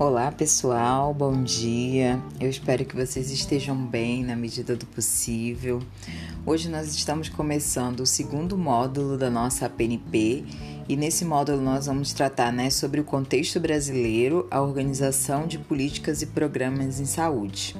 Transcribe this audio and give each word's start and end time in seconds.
Olá 0.00 0.32
pessoal, 0.32 1.12
bom 1.12 1.42
dia. 1.42 2.18
Eu 2.40 2.48
espero 2.48 2.86
que 2.86 2.96
vocês 2.96 3.30
estejam 3.30 3.76
bem 3.76 4.24
na 4.24 4.34
medida 4.34 4.74
do 4.74 4.86
possível. 4.86 5.82
Hoje 6.46 6.70
nós 6.70 6.94
estamos 6.94 7.28
começando 7.28 8.00
o 8.00 8.06
segundo 8.06 8.56
módulo 8.56 9.18
da 9.18 9.28
nossa 9.28 9.66
APNP 9.66 10.42
e 10.88 10.96
nesse 10.96 11.22
módulo 11.22 11.60
nós 11.60 11.84
vamos 11.84 12.14
tratar 12.14 12.50
né, 12.50 12.70
sobre 12.70 12.98
o 12.98 13.04
contexto 13.04 13.60
brasileiro, 13.60 14.48
a 14.50 14.62
organização 14.62 15.46
de 15.46 15.58
políticas 15.58 16.22
e 16.22 16.26
programas 16.28 16.98
em 16.98 17.04
saúde. 17.04 17.76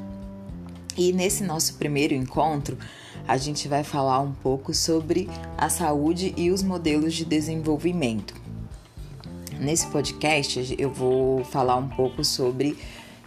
E 0.98 1.14
nesse 1.14 1.42
nosso 1.42 1.76
primeiro 1.76 2.12
encontro, 2.12 2.76
a 3.26 3.38
gente 3.38 3.66
vai 3.66 3.82
falar 3.82 4.20
um 4.20 4.32
pouco 4.32 4.74
sobre 4.74 5.26
a 5.56 5.70
saúde 5.70 6.34
e 6.36 6.50
os 6.50 6.62
modelos 6.62 7.14
de 7.14 7.24
desenvolvimento. 7.24 8.39
Nesse 9.60 9.88
podcast, 9.88 10.74
eu 10.78 10.90
vou 10.90 11.44
falar 11.44 11.76
um 11.76 11.86
pouco 11.86 12.24
sobre 12.24 12.78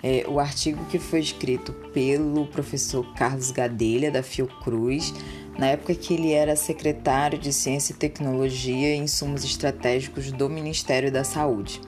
é, 0.02 0.26
o 0.28 0.40
artigo 0.40 0.84
que 0.86 0.98
foi 0.98 1.20
escrito 1.20 1.72
pelo 1.94 2.48
professor 2.48 3.06
Carlos 3.14 3.52
Gadelha, 3.52 4.10
da 4.10 4.24
Fiocruz, 4.24 5.14
na 5.60 5.68
época 5.68 5.94
que 5.94 6.16
ele 6.16 6.32
era 6.32 6.56
secretário 6.56 7.38
de 7.38 7.54
Ciência 7.54 7.94
e 7.94 7.98
Tecnologia 7.98 8.96
e 8.96 8.98
Insumos 8.98 9.44
Estratégicos 9.44 10.32
do 10.32 10.50
Ministério 10.50 11.12
da 11.12 11.24
Saúde. 11.24 11.80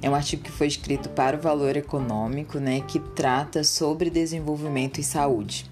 É 0.00 0.08
um 0.08 0.14
artigo 0.14 0.44
que 0.44 0.50
foi 0.52 0.68
escrito 0.68 1.08
para 1.08 1.36
o 1.36 1.40
Valor 1.40 1.76
Econômico, 1.76 2.60
né, 2.60 2.82
que 2.86 3.00
trata 3.00 3.64
sobre 3.64 4.08
desenvolvimento 4.08 4.98
e 5.00 5.02
saúde. 5.02 5.66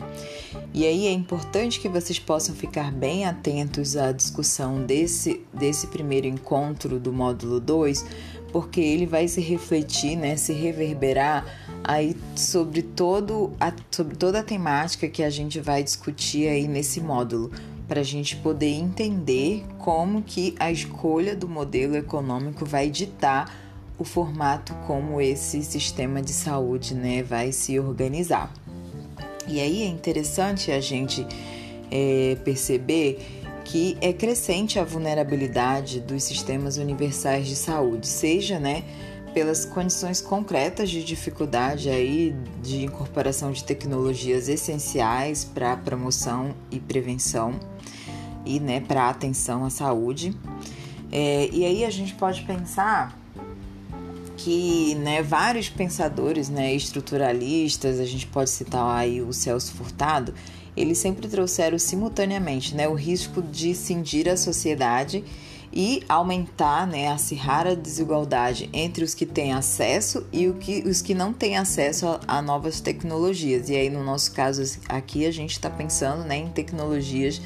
E 0.74 0.84
aí 0.84 1.06
é 1.06 1.12
importante 1.12 1.78
que 1.78 1.88
vocês 1.88 2.18
possam 2.18 2.54
ficar 2.54 2.90
bem 2.90 3.24
atentos 3.24 3.96
à 3.96 4.10
discussão 4.10 4.84
desse, 4.84 5.44
desse 5.54 5.86
primeiro 5.86 6.26
encontro 6.26 6.98
do 6.98 7.12
módulo 7.12 7.60
2, 7.60 8.04
porque 8.50 8.80
ele 8.80 9.06
vai 9.06 9.28
se 9.28 9.40
refletir, 9.40 10.16
né, 10.16 10.36
se 10.36 10.52
reverberar 10.52 11.44
aí 11.84 12.16
sobre, 12.34 12.82
todo 12.82 13.52
a, 13.60 13.72
sobre 13.92 14.16
toda 14.16 14.40
a 14.40 14.42
temática 14.42 15.08
que 15.08 15.22
a 15.22 15.30
gente 15.30 15.60
vai 15.60 15.84
discutir 15.84 16.48
aí 16.48 16.66
nesse 16.66 17.00
módulo, 17.00 17.52
para 17.86 18.00
a 18.00 18.04
gente 18.04 18.34
poder 18.36 18.72
entender 18.72 19.64
como 19.78 20.20
que 20.20 20.56
a 20.58 20.72
escolha 20.72 21.36
do 21.36 21.48
modelo 21.48 21.96
econômico 21.96 22.64
vai 22.64 22.90
ditar 22.90 23.65
o 23.98 24.04
formato 24.04 24.74
como 24.86 25.20
esse 25.20 25.62
sistema 25.62 26.20
de 26.20 26.32
saúde 26.32 26.94
né, 26.94 27.22
vai 27.22 27.52
se 27.52 27.78
organizar. 27.78 28.52
E 29.48 29.60
aí 29.60 29.82
é 29.82 29.86
interessante 29.86 30.70
a 30.70 30.80
gente 30.80 31.26
é, 31.90 32.36
perceber 32.44 33.18
que 33.64 33.96
é 34.00 34.12
crescente 34.12 34.78
a 34.78 34.84
vulnerabilidade 34.84 36.00
dos 36.00 36.22
sistemas 36.22 36.76
universais 36.76 37.46
de 37.46 37.56
saúde, 37.56 38.06
seja 38.06 38.60
né, 38.60 38.84
pelas 39.34 39.64
condições 39.64 40.20
concretas 40.20 40.88
de 40.88 41.04
dificuldade 41.04 41.90
aí 41.90 42.34
de 42.62 42.84
incorporação 42.84 43.52
de 43.52 43.62
tecnologias 43.64 44.48
essenciais 44.48 45.44
para 45.44 45.72
a 45.72 45.76
promoção 45.76 46.54
e 46.70 46.78
prevenção 46.78 47.58
e 48.44 48.60
né, 48.60 48.80
para 48.80 49.08
atenção 49.08 49.64
à 49.64 49.70
saúde. 49.70 50.34
É, 51.10 51.48
e 51.52 51.64
aí 51.64 51.84
a 51.84 51.90
gente 51.90 52.14
pode 52.14 52.42
pensar 52.42 53.25
que 54.46 54.94
né, 54.94 55.24
vários 55.24 55.68
pensadores 55.68 56.48
né, 56.48 56.72
estruturalistas, 56.72 57.98
a 57.98 58.04
gente 58.04 58.28
pode 58.28 58.48
citar 58.48 58.96
aí 58.96 59.20
o 59.20 59.32
Celso 59.32 59.72
Furtado, 59.72 60.32
eles 60.76 60.98
sempre 60.98 61.26
trouxeram 61.26 61.76
simultaneamente 61.80 62.72
né, 62.72 62.86
o 62.86 62.94
risco 62.94 63.42
de 63.42 63.74
cindir 63.74 64.28
a 64.28 64.36
sociedade 64.36 65.24
e 65.72 66.00
aumentar, 66.08 66.86
né, 66.86 67.08
acirrar 67.08 67.66
a 67.66 67.74
desigualdade 67.74 68.70
entre 68.72 69.02
os 69.02 69.14
que 69.14 69.26
têm 69.26 69.52
acesso 69.52 70.24
e 70.32 70.46
os 70.46 71.02
que 71.02 71.12
não 71.12 71.32
têm 71.32 71.56
acesso 71.56 72.06
a, 72.06 72.20
a 72.38 72.40
novas 72.40 72.80
tecnologias. 72.80 73.68
E 73.68 73.74
aí, 73.74 73.90
no 73.90 74.04
nosso 74.04 74.30
caso 74.30 74.62
aqui, 74.88 75.26
a 75.26 75.32
gente 75.32 75.50
está 75.50 75.68
pensando 75.68 76.22
né, 76.22 76.36
em 76.36 76.48
tecnologias 76.50 77.42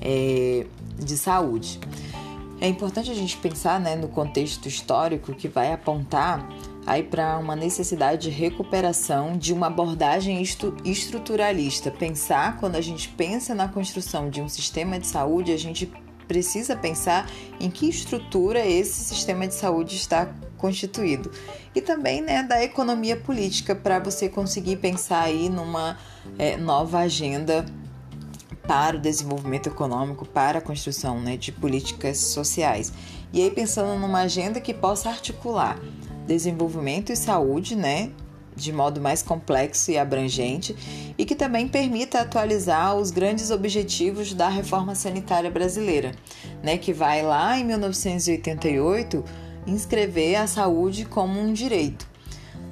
é, 0.00 0.64
de 0.98 1.18
saúde. 1.18 1.78
É 2.60 2.68
importante 2.68 3.10
a 3.10 3.14
gente 3.14 3.38
pensar 3.38 3.80
né, 3.80 3.96
no 3.96 4.08
contexto 4.08 4.66
histórico 4.66 5.34
que 5.34 5.48
vai 5.48 5.72
apontar 5.72 6.46
aí 6.86 7.02
para 7.02 7.38
uma 7.38 7.56
necessidade 7.56 8.22
de 8.22 8.30
recuperação 8.30 9.36
de 9.36 9.52
uma 9.52 9.68
abordagem 9.68 10.42
estruturalista. 10.84 11.90
Pensar, 11.90 12.58
quando 12.58 12.76
a 12.76 12.80
gente 12.80 13.08
pensa 13.08 13.54
na 13.54 13.66
construção 13.66 14.28
de 14.28 14.42
um 14.42 14.48
sistema 14.48 14.98
de 14.98 15.06
saúde, 15.06 15.52
a 15.52 15.58
gente 15.58 15.90
precisa 16.28 16.76
pensar 16.76 17.28
em 17.58 17.70
que 17.70 17.88
estrutura 17.88 18.64
esse 18.64 19.04
sistema 19.04 19.48
de 19.48 19.54
saúde 19.54 19.96
está 19.96 20.32
constituído. 20.58 21.30
E 21.74 21.80
também 21.80 22.20
né, 22.20 22.42
da 22.42 22.62
economia 22.62 23.16
política 23.16 23.74
para 23.74 23.98
você 23.98 24.28
conseguir 24.28 24.76
pensar 24.76 25.22
aí 25.22 25.48
numa 25.48 25.96
é, 26.38 26.58
nova 26.58 26.98
agenda 26.98 27.64
para 28.70 28.96
o 28.96 29.00
desenvolvimento 29.00 29.68
econômico, 29.68 30.24
para 30.24 30.60
a 30.60 30.62
construção 30.62 31.18
né, 31.18 31.36
de 31.36 31.50
políticas 31.50 32.18
sociais. 32.18 32.92
E 33.32 33.42
aí 33.42 33.50
pensando 33.50 33.98
numa 33.98 34.20
agenda 34.20 34.60
que 34.60 34.72
possa 34.72 35.08
articular 35.08 35.76
desenvolvimento 36.24 37.10
e 37.10 37.16
saúde, 37.16 37.74
né, 37.74 38.12
de 38.54 38.72
modo 38.72 39.00
mais 39.00 39.24
complexo 39.24 39.90
e 39.90 39.98
abrangente, 39.98 40.76
e 41.18 41.24
que 41.24 41.34
também 41.34 41.66
permita 41.66 42.20
atualizar 42.20 42.94
os 42.94 43.10
grandes 43.10 43.50
objetivos 43.50 44.32
da 44.34 44.48
reforma 44.48 44.94
sanitária 44.94 45.50
brasileira, 45.50 46.12
né, 46.62 46.78
que 46.78 46.92
vai 46.92 47.22
lá 47.22 47.58
em 47.58 47.64
1988 47.64 49.24
inscrever 49.66 50.36
a 50.36 50.46
saúde 50.46 51.04
como 51.04 51.40
um 51.40 51.52
direito 51.52 52.08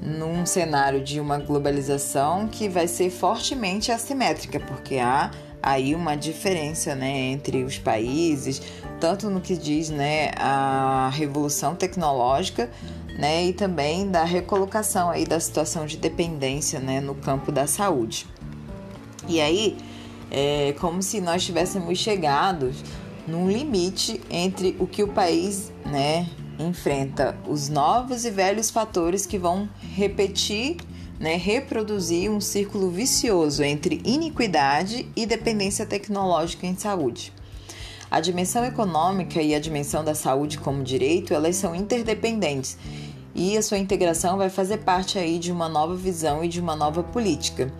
num 0.00 0.47
cenário 0.47 1.03
de 1.03 1.19
uma 1.19 1.38
globalização 1.38 2.47
que 2.47 2.69
vai 2.69 2.86
ser 2.86 3.10
fortemente 3.10 3.91
assimétrica, 3.91 4.60
porque 4.60 4.97
há 4.97 5.30
aí 5.62 5.94
uma 5.94 6.16
diferença 6.16 6.94
né, 6.94 7.30
entre 7.30 7.64
os 7.64 7.78
países, 7.78 8.62
tanto 9.00 9.28
no 9.30 9.41
que 9.41 9.56
diz 9.56 9.91
né, 9.91 10.30
a 10.36 11.10
revolução 11.12 11.74
tecnológica 11.74 12.70
né, 13.19 13.46
e 13.46 13.52
também 13.52 14.10
da 14.10 14.24
recolocação 14.24 15.10
aí 15.10 15.24
da 15.24 15.41
situação 15.41 15.86
de 15.86 15.97
dependência 15.97 16.78
né, 16.78 17.00
no 17.00 17.14
campo 17.14 17.50
da 17.50 17.66
saúde. 17.66 18.26
E 19.26 19.41
aí, 19.41 19.76
é 20.30 20.74
como 20.78 21.02
se 21.02 21.20
nós 21.20 21.44
tivéssemos 21.44 21.98
chegado 21.98 22.72
num 23.26 23.50
limite 23.50 24.20
entre 24.30 24.76
o 24.78 24.86
que 24.86 25.02
o 25.02 25.08
país 25.08 25.72
né, 25.84 26.28
enfrenta, 26.58 27.36
os 27.47 27.68
novos 27.68 28.24
e 28.24 28.30
velhos 28.30 28.70
fatores 28.70 29.26
que 29.26 29.38
vão 29.38 29.68
repetir 29.94 30.76
né, 31.18 31.36
reproduzir 31.36 32.30
um 32.30 32.40
círculo 32.40 32.90
vicioso 32.90 33.62
entre 33.62 34.00
iniquidade 34.04 35.08
e 35.16 35.26
dependência 35.26 35.84
tecnológica 35.84 36.66
em 36.66 36.76
saúde. 36.76 37.32
A 38.10 38.20
dimensão 38.20 38.64
econômica 38.64 39.42
e 39.42 39.54
a 39.54 39.60
dimensão 39.60 40.02
da 40.02 40.14
saúde 40.14 40.58
como 40.58 40.82
direito, 40.82 41.34
elas 41.34 41.56
são 41.56 41.74
interdependentes 41.74 42.78
e 43.34 43.56
a 43.56 43.62
sua 43.62 43.78
integração 43.78 44.36
vai 44.36 44.48
fazer 44.48 44.78
parte 44.78 45.18
aí 45.18 45.38
de 45.38 45.52
uma 45.52 45.68
nova 45.68 45.94
visão 45.94 46.42
e 46.42 46.48
de 46.48 46.60
uma 46.60 46.74
nova 46.74 47.02
política. 47.02 47.72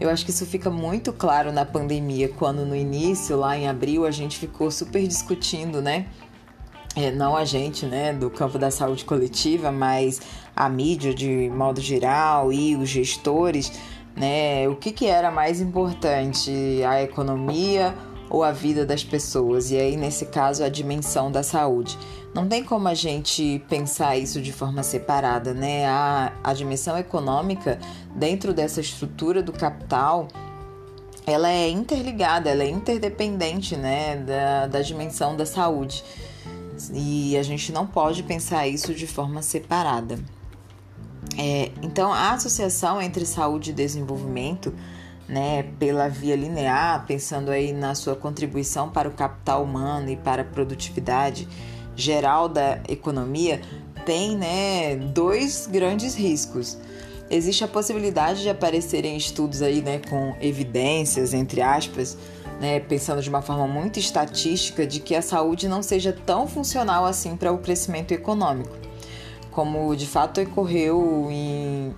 Eu 0.00 0.10
acho 0.10 0.24
que 0.24 0.30
isso 0.30 0.44
fica 0.44 0.68
muito 0.68 1.12
claro 1.12 1.52
na 1.52 1.64
pandemia, 1.64 2.28
quando 2.28 2.66
no 2.66 2.76
início, 2.76 3.36
lá 3.36 3.56
em 3.56 3.68
abril, 3.68 4.04
a 4.04 4.10
gente 4.10 4.36
ficou 4.36 4.70
super 4.70 5.06
discutindo, 5.06 5.80
né? 5.80 6.06
É, 6.94 7.10
não 7.10 7.36
a 7.36 7.44
gente, 7.44 7.86
né, 7.86 8.12
do 8.12 8.30
campo 8.30 8.58
da 8.58 8.70
saúde 8.70 9.04
coletiva, 9.04 9.70
mas 9.70 10.20
a 10.56 10.68
mídia 10.70 11.14
de 11.14 11.50
modo 11.50 11.80
geral 11.82 12.50
e 12.50 12.74
os 12.74 12.88
gestores, 12.88 13.70
né, 14.16 14.66
o 14.66 14.74
que, 14.74 14.90
que 14.90 15.06
era 15.06 15.30
mais 15.30 15.60
importante, 15.60 16.50
a 16.88 17.02
economia 17.02 17.94
ou 18.30 18.42
a 18.42 18.50
vida 18.50 18.86
das 18.86 19.04
pessoas? 19.04 19.70
E 19.70 19.76
aí, 19.76 19.96
nesse 19.96 20.26
caso, 20.26 20.64
a 20.64 20.70
dimensão 20.70 21.30
da 21.30 21.42
saúde. 21.42 21.98
Não 22.34 22.48
tem 22.48 22.64
como 22.64 22.88
a 22.88 22.94
gente 22.94 23.62
pensar 23.68 24.16
isso 24.16 24.40
de 24.40 24.52
forma 24.52 24.82
separada, 24.82 25.54
né? 25.54 25.86
A, 25.86 26.32
a 26.42 26.52
dimensão 26.52 26.98
econômica, 26.98 27.78
dentro 28.14 28.52
dessa 28.52 28.80
estrutura 28.80 29.42
do 29.42 29.52
capital, 29.52 30.28
ela 31.26 31.50
é 31.50 31.68
interligada, 31.68 32.50
ela 32.50 32.62
é 32.62 32.68
interdependente, 32.68 33.76
né, 33.76 34.16
da, 34.16 34.66
da 34.66 34.80
dimensão 34.80 35.36
da 35.36 35.44
saúde. 35.44 36.04
E 36.92 37.36
a 37.36 37.42
gente 37.42 37.72
não 37.72 37.86
pode 37.86 38.22
pensar 38.22 38.66
isso 38.66 38.94
de 38.94 39.06
forma 39.06 39.42
separada. 39.42 40.18
É, 41.38 41.70
então, 41.82 42.12
a 42.12 42.32
associação 42.32 43.00
entre 43.00 43.26
saúde 43.26 43.70
e 43.70 43.74
desenvolvimento, 43.74 44.72
né, 45.28 45.64
pela 45.78 46.08
via 46.08 46.36
linear, 46.36 47.04
pensando 47.06 47.50
aí 47.50 47.72
na 47.72 47.94
sua 47.94 48.14
contribuição 48.14 48.88
para 48.88 49.08
o 49.08 49.12
capital 49.12 49.64
humano 49.64 50.08
e 50.10 50.16
para 50.16 50.42
a 50.42 50.44
produtividade 50.44 51.48
geral 51.94 52.48
da 52.48 52.80
economia, 52.88 53.60
tem 54.04 54.36
né, 54.36 54.96
dois 54.96 55.66
grandes 55.66 56.14
riscos. 56.14 56.78
Existe 57.28 57.64
a 57.64 57.68
possibilidade 57.68 58.42
de 58.42 58.48
aparecerem 58.48 59.16
estudos 59.16 59.62
aí, 59.62 59.82
né, 59.82 60.00
com 60.08 60.36
evidências, 60.40 61.34
entre 61.34 61.60
aspas, 61.60 62.16
né, 62.60 62.78
pensando 62.78 63.20
de 63.20 63.28
uma 63.28 63.42
forma 63.42 63.66
muito 63.66 63.98
estatística, 63.98 64.86
de 64.86 65.00
que 65.00 65.14
a 65.14 65.20
saúde 65.20 65.68
não 65.68 65.82
seja 65.82 66.12
tão 66.12 66.46
funcional 66.46 67.04
assim 67.04 67.36
para 67.36 67.52
o 67.52 67.58
crescimento 67.58 68.12
econômico. 68.12 68.85
Como 69.56 69.96
de 69.96 70.06
fato 70.06 70.38
ocorreu 70.38 71.28
em, 71.30 71.90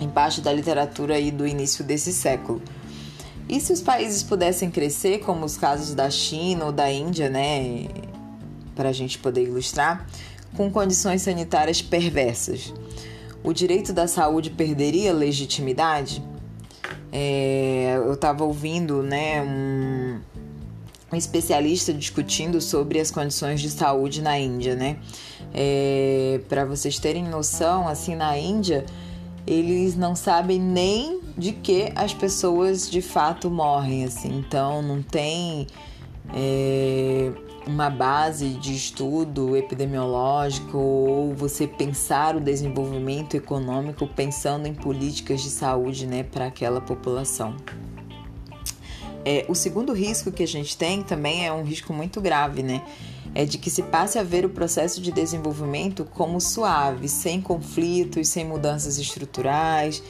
em 0.00 0.08
parte 0.08 0.40
da 0.40 0.50
literatura 0.50 1.16
aí 1.16 1.30
do 1.30 1.46
início 1.46 1.84
desse 1.84 2.10
século. 2.10 2.62
E 3.46 3.60
se 3.60 3.70
os 3.70 3.82
países 3.82 4.22
pudessem 4.22 4.70
crescer, 4.70 5.18
como 5.18 5.44
os 5.44 5.58
casos 5.58 5.94
da 5.94 6.08
China 6.08 6.64
ou 6.64 6.72
da 6.72 6.90
Índia, 6.90 7.28
né, 7.28 7.86
para 8.74 8.88
a 8.88 8.92
gente 8.92 9.18
poder 9.18 9.42
ilustrar, 9.42 10.06
com 10.56 10.70
condições 10.70 11.20
sanitárias 11.20 11.82
perversas, 11.82 12.72
o 13.42 13.52
direito 13.52 13.92
da 13.92 14.08
saúde 14.08 14.48
perderia 14.48 15.12
legitimidade? 15.12 16.24
É, 17.12 17.92
eu 17.98 18.14
estava 18.14 18.42
ouvindo, 18.42 19.02
né, 19.02 19.42
um, 19.42 20.18
um 21.12 21.16
especialista 21.16 21.92
discutindo 21.92 22.58
sobre 22.62 22.98
as 22.98 23.10
condições 23.10 23.60
de 23.60 23.68
saúde 23.70 24.22
na 24.22 24.38
Índia, 24.38 24.74
né? 24.74 24.96
É, 25.54 26.40
para 26.48 26.64
vocês 26.64 26.98
terem 26.98 27.24
noção, 27.24 27.86
assim, 27.86 28.16
na 28.16 28.36
Índia, 28.36 28.84
eles 29.46 29.96
não 29.96 30.16
sabem 30.16 30.58
nem 30.58 31.20
de 31.38 31.52
que 31.52 31.92
as 31.94 32.12
pessoas 32.12 32.90
de 32.90 33.00
fato 33.00 33.48
morrem, 33.50 34.04
assim. 34.04 34.36
Então, 34.36 34.82
não 34.82 35.00
tem 35.00 35.68
é, 36.34 37.30
uma 37.66 37.88
base 37.88 38.50
de 38.50 38.74
estudo 38.74 39.56
epidemiológico 39.56 40.76
ou 40.76 41.34
você 41.34 41.66
pensar 41.66 42.36
o 42.36 42.40
desenvolvimento 42.40 43.36
econômico 43.36 44.06
pensando 44.06 44.66
em 44.66 44.74
políticas 44.74 45.42
de 45.42 45.50
saúde, 45.50 46.06
né, 46.06 46.22
para 46.22 46.46
aquela 46.46 46.80
população. 46.80 47.54
É, 49.24 49.46
o 49.48 49.54
segundo 49.54 49.92
risco 49.94 50.30
que 50.30 50.42
a 50.42 50.46
gente 50.46 50.76
tem 50.76 51.02
também 51.02 51.46
é 51.46 51.52
um 51.52 51.62
risco 51.62 51.92
muito 51.94 52.20
grave, 52.20 52.62
né? 52.62 52.82
É 53.34 53.44
de 53.44 53.58
que 53.58 53.68
se 53.68 53.82
passe 53.82 54.18
a 54.18 54.22
ver 54.22 54.44
o 54.44 54.48
processo 54.48 55.00
de 55.00 55.10
desenvolvimento 55.10 56.04
como 56.04 56.40
suave, 56.40 57.08
sem 57.08 57.40
conflitos, 57.40 58.28
sem 58.28 58.44
mudanças 58.44 58.96
estruturais, 58.98 60.02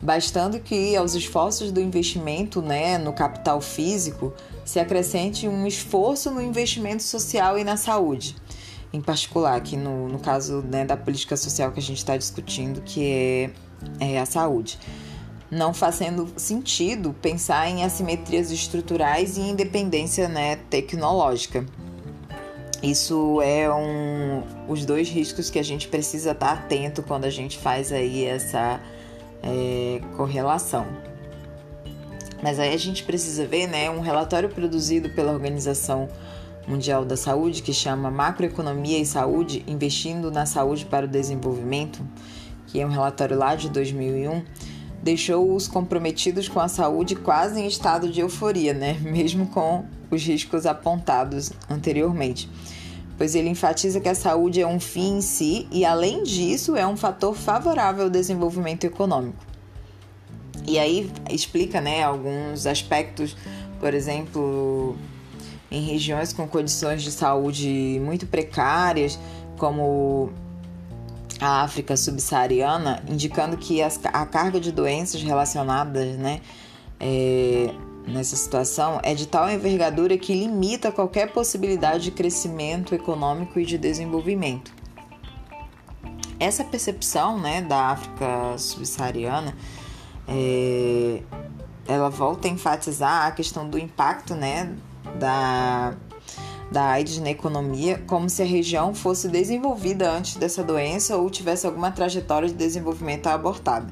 bastando 0.00 0.58
que 0.58 0.96
aos 0.96 1.14
esforços 1.14 1.70
do 1.70 1.80
investimento 1.80 2.60
né, 2.60 2.98
no 2.98 3.12
capital 3.12 3.60
físico 3.60 4.32
se 4.64 4.80
acrescente 4.80 5.46
um 5.46 5.66
esforço 5.66 6.30
no 6.30 6.42
investimento 6.42 7.02
social 7.02 7.58
e 7.58 7.64
na 7.64 7.76
saúde. 7.76 8.34
Em 8.92 9.00
particular, 9.00 9.56
aqui 9.56 9.76
no, 9.76 10.08
no 10.08 10.18
caso 10.18 10.62
né, 10.62 10.84
da 10.84 10.96
política 10.96 11.36
social 11.36 11.70
que 11.70 11.78
a 11.78 11.82
gente 11.82 11.98
está 11.98 12.16
discutindo, 12.16 12.80
que 12.82 13.04
é, 14.00 14.14
é 14.14 14.20
a 14.20 14.26
saúde 14.26 14.78
não 15.50 15.72
fazendo 15.72 16.28
sentido 16.36 17.14
pensar 17.22 17.68
em 17.68 17.84
assimetrias 17.84 18.50
estruturais 18.50 19.36
e 19.36 19.40
independência 19.40 20.28
né, 20.28 20.56
tecnológica. 20.68 21.64
Isso 22.82 23.40
é 23.42 23.72
um, 23.72 24.42
os 24.68 24.84
dois 24.84 25.08
riscos 25.08 25.50
que 25.50 25.58
a 25.58 25.62
gente 25.62 25.88
precisa 25.88 26.32
estar 26.32 26.52
atento 26.52 27.02
quando 27.02 27.24
a 27.24 27.30
gente 27.30 27.58
faz 27.58 27.90
aí 27.90 28.24
essa 28.24 28.80
é, 29.42 30.00
correlação. 30.16 30.86
Mas 32.42 32.58
aí 32.58 32.74
a 32.74 32.78
gente 32.78 33.02
precisa 33.02 33.46
ver, 33.46 33.66
né, 33.66 33.90
um 33.90 34.00
relatório 34.00 34.48
produzido 34.48 35.10
pela 35.10 35.32
Organização 35.32 36.08
Mundial 36.68 37.04
da 37.04 37.16
Saúde 37.16 37.62
que 37.62 37.72
chama 37.72 38.10
Macroeconomia 38.10 38.98
e 38.98 39.06
Saúde, 39.06 39.64
investindo 39.66 40.30
na 40.30 40.44
saúde 40.44 40.84
para 40.84 41.06
o 41.06 41.08
desenvolvimento, 41.08 42.06
que 42.66 42.80
é 42.80 42.86
um 42.86 42.90
relatório 42.90 43.38
lá 43.38 43.54
de 43.54 43.70
2001 43.70 44.44
deixou 45.06 45.54
os 45.54 45.68
comprometidos 45.68 46.48
com 46.48 46.58
a 46.58 46.66
saúde 46.66 47.14
quase 47.14 47.60
em 47.60 47.66
estado 47.68 48.08
de 48.08 48.20
euforia, 48.20 48.74
né? 48.74 48.94
Mesmo 49.00 49.46
com 49.46 49.84
os 50.10 50.22
riscos 50.22 50.66
apontados 50.66 51.52
anteriormente. 51.68 52.48
Pois 53.18 53.34
ele 53.34 53.48
enfatiza 53.48 54.00
que 54.00 54.08
a 54.08 54.14
saúde 54.14 54.60
é 54.60 54.66
um 54.66 54.78
fim 54.78 55.18
em 55.18 55.20
si 55.22 55.66
e, 55.72 55.84
além 55.84 56.22
disso, 56.22 56.76
é 56.76 56.86
um 56.86 56.96
fator 56.96 57.34
favorável 57.34 58.04
ao 58.04 58.10
desenvolvimento 58.10 58.84
econômico. 58.84 59.44
E 60.66 60.78
aí 60.78 61.10
explica 61.30 61.80
né, 61.80 62.02
alguns 62.02 62.66
aspectos, 62.66 63.36
por 63.80 63.94
exemplo, 63.94 64.96
em 65.70 65.82
regiões 65.82 66.32
com 66.32 66.46
condições 66.46 67.02
de 67.02 67.10
saúde 67.10 68.00
muito 68.04 68.26
precárias, 68.26 69.18
como 69.56 70.30
a 71.40 71.62
África 71.62 71.96
subsaariana, 71.96 73.02
indicando 73.08 73.56
que 73.56 73.82
as, 73.82 73.98
a 74.04 74.26
carga 74.26 74.60
de 74.60 74.72
doenças 74.72 75.22
relacionadas 75.22 76.16
né, 76.16 76.40
é, 76.98 77.70
nessa 78.06 78.36
situação 78.36 79.00
é 79.02 79.14
de 79.14 79.26
tal 79.26 79.50
envergadura 79.50 80.16
que 80.16 80.32
limita 80.34 80.92
qualquer 80.92 81.32
possibilidade 81.32 82.04
de 82.04 82.10
crescimento 82.10 82.94
econômico 82.94 83.58
e 83.58 83.66
de 83.66 83.76
desenvolvimento. 83.76 84.72
Essa 86.38 86.64
percepção 86.64 87.38
né, 87.38 87.62
da 87.62 87.90
África 87.90 88.58
subsaariana 88.58 89.56
é, 90.28 91.22
ela 91.88 92.08
volta 92.10 92.46
a 92.46 92.50
enfatizar 92.50 93.26
a 93.26 93.30
questão 93.32 93.68
do 93.68 93.78
impacto 93.78 94.34
né, 94.34 94.74
da 95.18 95.96
da 96.70 96.84
AIDS 96.88 97.18
na 97.18 97.30
economia, 97.30 98.02
como 98.06 98.28
se 98.28 98.42
a 98.42 98.44
região 98.44 98.94
fosse 98.94 99.28
desenvolvida 99.28 100.10
antes 100.10 100.36
dessa 100.36 100.62
doença 100.62 101.16
ou 101.16 101.30
tivesse 101.30 101.66
alguma 101.66 101.90
trajetória 101.90 102.48
de 102.48 102.54
desenvolvimento 102.54 103.28
abortada. 103.28 103.86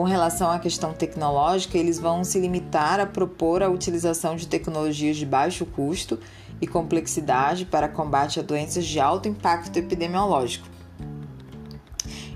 Com 0.00 0.04
relação 0.04 0.50
à 0.50 0.58
questão 0.58 0.94
tecnológica, 0.94 1.76
eles 1.76 1.98
vão 1.98 2.24
se 2.24 2.40
limitar 2.40 2.98
a 2.98 3.04
propor 3.04 3.62
a 3.62 3.68
utilização 3.68 4.34
de 4.34 4.46
tecnologias 4.46 5.18
de 5.18 5.26
baixo 5.26 5.66
custo 5.66 6.18
e 6.58 6.66
complexidade 6.66 7.66
para 7.66 7.86
combate 7.86 8.40
a 8.40 8.42
doenças 8.42 8.86
de 8.86 8.98
alto 8.98 9.28
impacto 9.28 9.76
epidemiológico. 9.76 10.66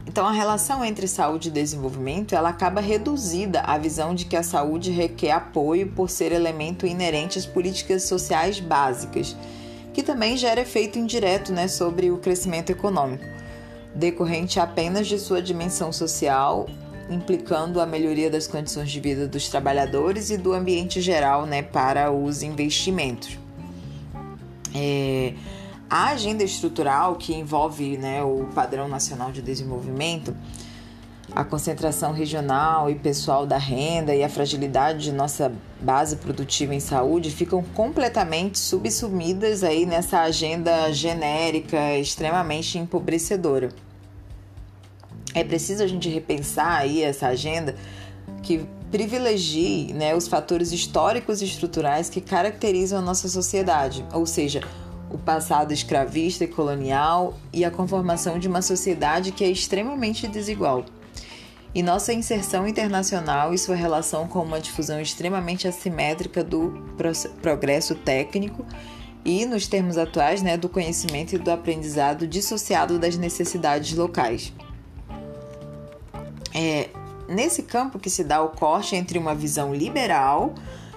Então, 0.06 0.26
a 0.26 0.30
relação 0.30 0.84
entre 0.84 1.08
saúde 1.08 1.48
e 1.48 1.52
desenvolvimento 1.52 2.34
ela 2.34 2.50
acaba 2.50 2.82
reduzida 2.82 3.62
à 3.62 3.78
visão 3.78 4.14
de 4.14 4.26
que 4.26 4.36
a 4.36 4.42
saúde 4.42 4.90
requer 4.90 5.30
apoio 5.30 5.90
por 5.92 6.10
ser 6.10 6.32
elemento 6.32 6.86
inerente 6.86 7.38
às 7.38 7.46
políticas 7.46 8.02
sociais 8.02 8.60
básicas, 8.60 9.34
que 9.94 10.02
também 10.02 10.36
gera 10.36 10.60
efeito 10.60 10.98
indireto 10.98 11.50
né, 11.50 11.66
sobre 11.66 12.10
o 12.10 12.18
crescimento 12.18 12.68
econômico, 12.68 13.24
decorrente 13.94 14.60
apenas 14.60 15.06
de 15.06 15.18
sua 15.18 15.40
dimensão 15.40 15.90
social, 15.90 16.66
implicando 17.10 17.80
a 17.80 17.86
melhoria 17.86 18.30
das 18.30 18.46
condições 18.46 18.90
de 18.90 19.00
vida 19.00 19.26
dos 19.26 19.48
trabalhadores 19.48 20.30
e 20.30 20.36
do 20.36 20.52
ambiente 20.52 21.00
geral 21.00 21.46
né, 21.46 21.62
para 21.62 22.10
os 22.10 22.42
investimentos. 22.42 23.38
É, 24.74 25.34
a 25.88 26.08
agenda 26.08 26.42
estrutural, 26.42 27.16
que 27.16 27.34
envolve 27.34 27.96
né, 27.96 28.22
o 28.22 28.48
Padrão 28.54 28.88
Nacional 28.88 29.30
de 29.30 29.40
Desenvolvimento, 29.42 30.34
a 31.32 31.44
concentração 31.44 32.12
regional 32.12 32.90
e 32.90 32.94
pessoal 32.94 33.46
da 33.46 33.58
renda 33.58 34.14
e 34.14 34.22
a 34.22 34.28
fragilidade 34.28 35.04
de 35.04 35.12
nossa 35.12 35.52
base 35.80 36.16
produtiva 36.16 36.74
em 36.74 36.80
saúde 36.80 37.30
ficam 37.30 37.62
completamente 37.74 38.58
subsumidas 38.58 39.64
aí 39.64 39.86
nessa 39.86 40.20
agenda 40.20 40.92
genérica 40.92 41.96
extremamente 41.96 42.78
empobrecedora. 42.78 43.70
É 45.34 45.42
preciso 45.44 45.82
a 45.82 45.86
gente 45.86 46.08
repensar 46.08 46.78
aí 46.78 47.02
essa 47.02 47.26
agenda 47.26 47.74
que 48.42 48.66
privilegie 48.90 49.92
né, 49.92 50.14
os 50.14 50.28
fatores 50.28 50.70
históricos 50.70 51.42
e 51.42 51.44
estruturais 51.44 52.08
que 52.08 52.20
caracterizam 52.20 53.00
a 53.00 53.02
nossa 53.02 53.28
sociedade, 53.28 54.06
ou 54.12 54.24
seja, 54.24 54.60
o 55.10 55.18
passado 55.18 55.72
escravista 55.72 56.44
e 56.44 56.48
colonial 56.48 57.34
e 57.52 57.64
a 57.64 57.70
conformação 57.70 58.38
de 58.38 58.46
uma 58.46 58.62
sociedade 58.62 59.32
que 59.32 59.42
é 59.42 59.48
extremamente 59.48 60.28
desigual. 60.28 60.84
E 61.74 61.82
nossa 61.82 62.12
inserção 62.12 62.68
internacional 62.68 63.52
e 63.52 63.58
sua 63.58 63.74
relação 63.74 64.28
com 64.28 64.40
uma 64.40 64.60
difusão 64.60 65.00
extremamente 65.00 65.66
assimétrica 65.66 66.44
do 66.44 66.72
progresso 67.42 67.96
técnico 67.96 68.64
e, 69.24 69.44
nos 69.44 69.66
termos 69.66 69.98
atuais, 69.98 70.40
né, 70.40 70.56
do 70.56 70.68
conhecimento 70.68 71.34
e 71.34 71.38
do 71.38 71.50
aprendizado 71.50 72.28
dissociado 72.28 72.96
das 72.96 73.16
necessidades 73.16 73.96
locais. 73.96 74.52
É 76.54 76.88
nesse 77.28 77.62
campo 77.62 77.98
que 77.98 78.10
se 78.10 78.22
dá 78.24 78.42
o 78.42 78.50
corte 78.50 78.94
entre 78.96 79.18
uma 79.18 79.34
visão 79.34 79.74
liberal 79.74 80.54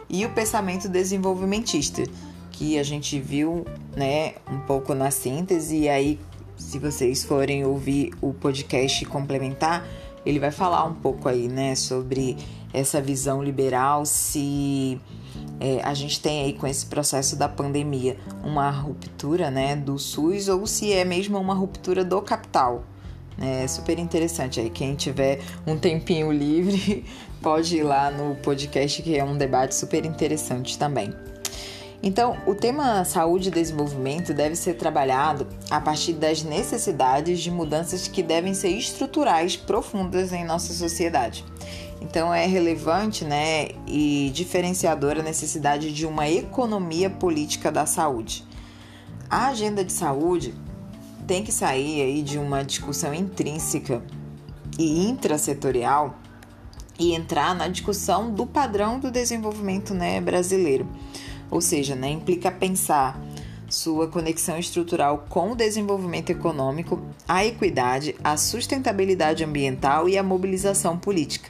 e 0.10 0.26
o 0.26 0.30
pensamento 0.30 0.88
desenvolvimentista 0.88 2.04
que 2.52 2.80
a 2.80 2.84
gente 2.84 3.20
viu, 3.20 3.66
né, 3.96 4.34
um 4.50 4.60
pouco 4.60 4.96
na 4.96 5.12
síntese, 5.12 5.78
e 5.78 5.90
aí, 5.90 6.20
se 6.58 6.80
vocês 6.80 7.24
forem 7.24 7.64
ouvir 7.64 8.14
o 8.20 8.34
podcast 8.34 9.06
complementar, 9.06 9.86
ele 10.26 10.40
vai 10.40 10.50
falar 10.50 10.84
um 10.86 10.94
pouco 10.96 11.30
aí, 11.30 11.48
né, 11.48 11.76
sobre 11.76 12.36
essa 12.74 13.00
visão 13.00 13.44
liberal, 13.44 14.06
se 14.06 15.00
é, 15.60 15.82
a 15.84 15.94
gente 15.94 16.20
tem 16.20 16.46
aí 16.46 16.54
com 16.54 16.66
esse 16.66 16.86
processo 16.88 17.36
da 17.36 17.48
pandemia 17.48 18.18
uma 18.44 18.72
ruptura, 18.72 19.52
né, 19.52 19.76
do 19.76 20.00
SUS, 20.00 20.48
ou 20.48 20.66
se 20.66 20.92
é 20.92 21.06
mesmo 21.06 21.38
uma 21.38 21.54
ruptura 21.54 22.04
do 22.04 22.20
capital. 22.24 22.84
É 23.39 23.67
super 23.67 24.00
interessante 24.00 24.60
aí. 24.60 24.70
Quem 24.70 24.96
tiver 24.96 25.39
um 25.65 25.77
tempinho 25.77 26.32
livre, 26.32 27.06
pode 27.41 27.77
ir 27.77 27.84
lá 27.84 28.10
no 28.10 28.36
podcast, 28.36 29.01
que 29.01 29.17
é 29.17 29.24
um 29.24 29.38
debate 29.38 29.75
super 29.75 30.06
interessante 30.06 30.77
também. 30.77 31.13
Então, 32.01 32.38
o 32.46 32.53
tema 32.53 33.03
saúde 33.06 33.50
e 33.50 33.51
desenvolvimento 33.51 34.34
deve 34.34 34.56
ser 34.56 34.75
trabalhado 34.75 35.48
a 35.70 35.82
partir 35.82 36.13
das 36.13 36.44
necessidades 36.44 37.39
de 37.39 37.50
mudanças 37.50 38.08
que 38.08 38.22
devem 38.22 38.53
ser 38.53 38.70
estruturais 38.70 39.56
profundas 39.56 40.32
em 40.32 40.46
nossa 40.46 40.74
sociedade. 40.74 41.44
Então, 42.00 42.32
é 42.32 42.46
relevante 42.46 43.25
né, 43.25 43.70
e 43.88 44.32
diferenciadora 44.34 45.22
a 45.22 45.24
necessidade 45.24 45.91
de 45.91 46.06
uma 46.06 46.29
economia 46.29 47.10
política 47.10 47.72
da 47.72 47.88
saúde. 47.88 48.46
A 49.27 49.48
agenda 49.48 49.84
de 49.84 49.91
saúde 49.91 50.53
tem 51.27 51.43
que 51.43 51.51
sair 51.51 52.01
aí 52.01 52.24
de 52.24 52.39
uma 52.39 52.63
discussão 52.63 53.13
intrínseca 53.13 54.01
e 54.79 55.05
intrasetorial 55.07 56.15
e 56.98 57.13
entrar 57.13 57.53
na 57.53 57.67
discussão 57.67 58.31
do 58.31 58.46
padrão 58.46 58.98
do 58.98 59.12
desenvolvimento 59.12 59.93
né, 59.93 60.22
brasileiro. 60.22 60.88
Ou 61.51 61.60
seja, 61.60 61.96
né, 61.96 62.10
implica 62.10 62.50
pensar 62.50 63.22
sua 63.69 64.07
conexão 64.07 64.57
estrutural 64.57 65.25
com 65.27 65.51
o 65.51 65.55
desenvolvimento 65.55 66.29
econômico, 66.29 67.01
a 67.27 67.46
equidade, 67.46 68.15
a 68.24 68.38
sustentabilidade 68.38 69.43
ambiental 69.43 70.07
e 70.07 70.17
a 70.17 70.24
mobilização 70.24 70.98
política. 70.98 71.50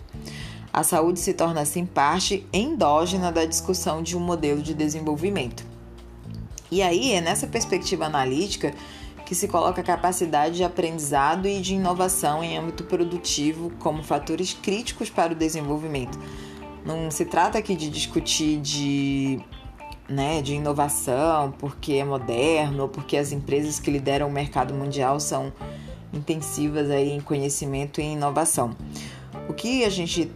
A 0.74 0.84
saúde 0.84 1.20
se 1.20 1.34
torna 1.34 1.62
assim 1.62 1.86
parte 1.86 2.46
endógena 2.52 3.32
da 3.32 3.46
discussão 3.46 4.02
de 4.02 4.18
um 4.18 4.20
modelo 4.20 4.62
de 4.62 4.74
desenvolvimento. 4.74 5.64
E 6.70 6.82
aí 6.82 7.14
é 7.14 7.22
nessa 7.22 7.48
perspectiva 7.48 8.06
analítica 8.06 8.74
que 9.28 9.36
se 9.36 9.50
coloca 9.50 9.82
a 9.82 9.84
capacidade 9.84 10.56
de 10.56 10.64
aprendizado 10.64 11.50
e 11.50 11.60
de 11.60 11.76
inovação 11.76 12.42
em 12.42 12.58
âmbito 12.58 12.86
produtivo 12.86 13.70
como 13.78 14.02
fatores 14.02 14.54
críticos 14.54 15.10
para 15.10 15.34
o 15.34 15.36
desenvolvimento. 15.36 16.18
Não 16.86 17.12
se 17.12 17.26
trata 17.26 17.58
aqui 17.58 17.76
de 17.76 17.90
discutir 17.90 18.58
de, 18.62 19.42
né, 20.08 20.42
de 20.42 20.54
inovação 20.54 21.52
porque 21.60 21.96
é 21.96 22.06
moderno 22.06 22.84
ou 22.84 22.88
porque 22.88 23.18
as 23.18 23.34
empresas 23.34 23.82
que 23.82 23.92
lideram 23.92 24.30
o 24.30 24.32
mercado 24.32 24.74
mundial 24.74 25.20
são 25.20 25.52
intensivas 26.14 26.90
aí 26.90 27.12
em 27.12 27.20
conhecimento 27.20 28.00
e 28.00 28.06
inovação. 28.06 28.78
O 29.50 29.54
que 29.54 29.84
a 29.84 29.90
gente 29.90 30.32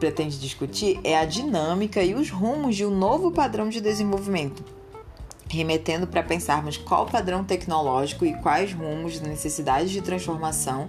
pretende 0.00 0.40
discutir 0.40 0.98
é 1.04 1.18
a 1.18 1.26
dinâmica 1.26 2.02
e 2.02 2.14
os 2.14 2.30
rumos 2.30 2.74
de 2.74 2.86
um 2.86 2.96
novo 2.96 3.30
padrão 3.30 3.68
de 3.68 3.82
desenvolvimento 3.82 4.64
remetendo 5.54 6.06
para 6.06 6.22
pensarmos 6.22 6.76
qual 6.76 7.06
padrão 7.06 7.44
tecnológico 7.44 8.24
e 8.24 8.34
quais 8.34 8.72
rumos, 8.72 9.20
necessidades 9.20 9.90
de 9.90 10.00
transformação 10.00 10.88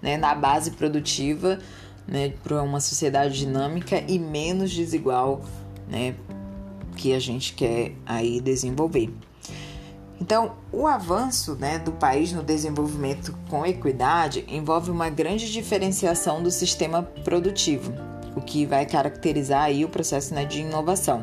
né, 0.00 0.16
na 0.16 0.34
base 0.34 0.72
produtiva 0.72 1.58
né, 2.06 2.32
para 2.42 2.62
uma 2.62 2.80
sociedade 2.80 3.38
dinâmica 3.38 4.02
e 4.06 4.18
menos 4.18 4.72
desigual 4.72 5.42
né, 5.88 6.14
que 6.96 7.12
a 7.12 7.18
gente 7.18 7.52
quer 7.52 7.92
aí 8.04 8.40
desenvolver. 8.40 9.12
Então, 10.20 10.52
o 10.72 10.86
avanço 10.86 11.54
né, 11.56 11.78
do 11.78 11.92
país 11.92 12.32
no 12.32 12.42
desenvolvimento 12.42 13.36
com 13.50 13.66
equidade 13.66 14.44
envolve 14.48 14.90
uma 14.90 15.10
grande 15.10 15.52
diferenciação 15.52 16.42
do 16.42 16.50
sistema 16.50 17.02
produtivo, 17.22 17.92
o 18.34 18.40
que 18.40 18.64
vai 18.64 18.86
caracterizar 18.86 19.64
aí 19.64 19.84
o 19.84 19.88
processo 19.88 20.34
né, 20.34 20.44
de 20.44 20.60
inovação 20.60 21.22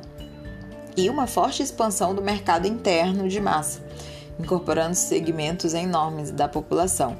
e 0.95 1.09
uma 1.09 1.27
forte 1.27 1.63
expansão 1.63 2.13
do 2.13 2.21
mercado 2.21 2.67
interno 2.67 3.27
de 3.27 3.39
massa, 3.39 3.81
incorporando 4.39 4.95
segmentos 4.95 5.73
enormes 5.73 6.31
da 6.31 6.47
população. 6.47 7.17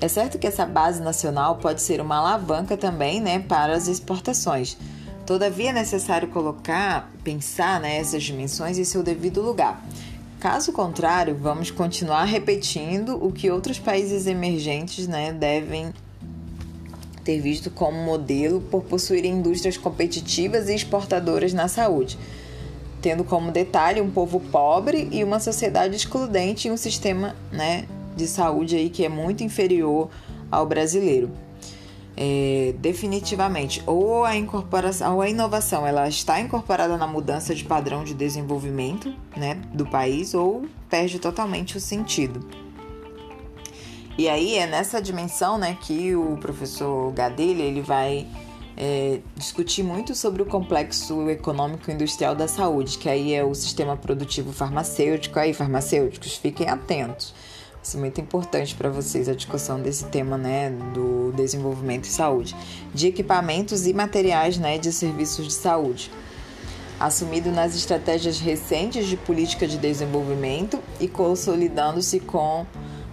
É 0.00 0.06
certo 0.06 0.38
que 0.38 0.46
essa 0.46 0.64
base 0.64 1.02
nacional 1.02 1.56
pode 1.56 1.82
ser 1.82 2.00
uma 2.00 2.16
alavanca 2.16 2.76
também 2.76 3.20
né, 3.20 3.40
para 3.40 3.74
as 3.74 3.88
exportações. 3.88 4.76
Todavia, 5.26 5.70
é 5.70 5.72
necessário 5.72 6.28
colocar, 6.28 7.10
pensar 7.24 7.80
né, 7.80 8.00
dimensões 8.02 8.78
em 8.78 8.84
seu 8.84 9.02
devido 9.02 9.42
lugar. 9.42 9.84
Caso 10.38 10.72
contrário, 10.72 11.36
vamos 11.36 11.72
continuar 11.72 12.24
repetindo 12.24 13.22
o 13.22 13.32
que 13.32 13.50
outros 13.50 13.78
países 13.80 14.28
emergentes 14.28 15.08
né, 15.08 15.32
devem 15.32 15.92
ter 17.24 17.40
visto 17.40 17.68
como 17.70 17.98
modelo 18.04 18.60
por 18.60 18.84
possuírem 18.84 19.32
indústrias 19.32 19.76
competitivas 19.76 20.68
e 20.68 20.74
exportadoras 20.74 21.52
na 21.52 21.66
saúde 21.66 22.16
tendo 23.00 23.24
como 23.24 23.50
detalhe 23.50 24.00
um 24.00 24.10
povo 24.10 24.40
pobre 24.40 25.08
e 25.12 25.22
uma 25.22 25.40
sociedade 25.40 25.94
excludente 25.94 26.68
e 26.68 26.70
um 26.70 26.76
sistema 26.76 27.36
né, 27.52 27.86
de 28.16 28.26
saúde 28.26 28.76
aí 28.76 28.90
que 28.90 29.04
é 29.04 29.08
muito 29.08 29.42
inferior 29.44 30.08
ao 30.50 30.66
brasileiro. 30.66 31.30
É, 32.20 32.74
definitivamente, 32.80 33.80
ou 33.86 34.24
a 34.24 34.34
incorporação, 34.34 35.14
ou 35.14 35.22
a 35.22 35.28
inovação, 35.28 35.86
ela 35.86 36.08
está 36.08 36.40
incorporada 36.40 36.96
na 36.96 37.06
mudança 37.06 37.54
de 37.54 37.64
padrão 37.64 38.02
de 38.02 38.12
desenvolvimento 38.12 39.14
né, 39.36 39.60
do 39.72 39.86
país, 39.86 40.34
ou 40.34 40.66
perde 40.90 41.20
totalmente 41.20 41.76
o 41.76 41.80
sentido. 41.80 42.44
E 44.18 44.28
aí 44.28 44.56
é 44.56 44.66
nessa 44.66 45.00
dimensão 45.00 45.58
né, 45.58 45.78
que 45.80 46.16
o 46.16 46.36
professor 46.38 47.12
Gadelha 47.12 47.62
ele 47.62 47.80
vai 47.80 48.26
é, 48.80 49.18
discutir 49.34 49.82
muito 49.82 50.14
sobre 50.14 50.40
o 50.40 50.46
complexo 50.46 51.28
econômico 51.28 51.90
industrial 51.90 52.36
da 52.36 52.46
saúde, 52.46 52.96
que 52.96 53.08
aí 53.08 53.34
é 53.34 53.42
o 53.42 53.52
sistema 53.52 53.96
produtivo 53.96 54.52
farmacêutico. 54.52 55.36
Aí, 55.36 55.52
farmacêuticos, 55.52 56.36
fiquem 56.36 56.68
atentos. 56.68 57.34
Isso 57.82 57.96
é 57.96 58.00
muito 58.00 58.20
importante 58.20 58.76
para 58.76 58.88
vocês 58.88 59.28
a 59.28 59.34
discussão 59.34 59.80
desse 59.80 60.04
tema, 60.04 60.38
né, 60.38 60.70
do 60.94 61.32
desenvolvimento 61.32 62.04
e 62.04 62.08
saúde, 62.08 62.54
de 62.94 63.08
equipamentos 63.08 63.84
e 63.84 63.92
materiais, 63.92 64.58
né, 64.58 64.78
de 64.78 64.92
serviços 64.92 65.46
de 65.48 65.54
saúde. 65.54 66.08
Assumido 67.00 67.50
nas 67.50 67.74
estratégias 67.74 68.38
recentes 68.38 69.06
de 69.06 69.16
política 69.16 69.66
de 69.66 69.76
desenvolvimento 69.76 70.78
e 71.00 71.08
consolidando-se 71.08 72.20
com, 72.20 72.64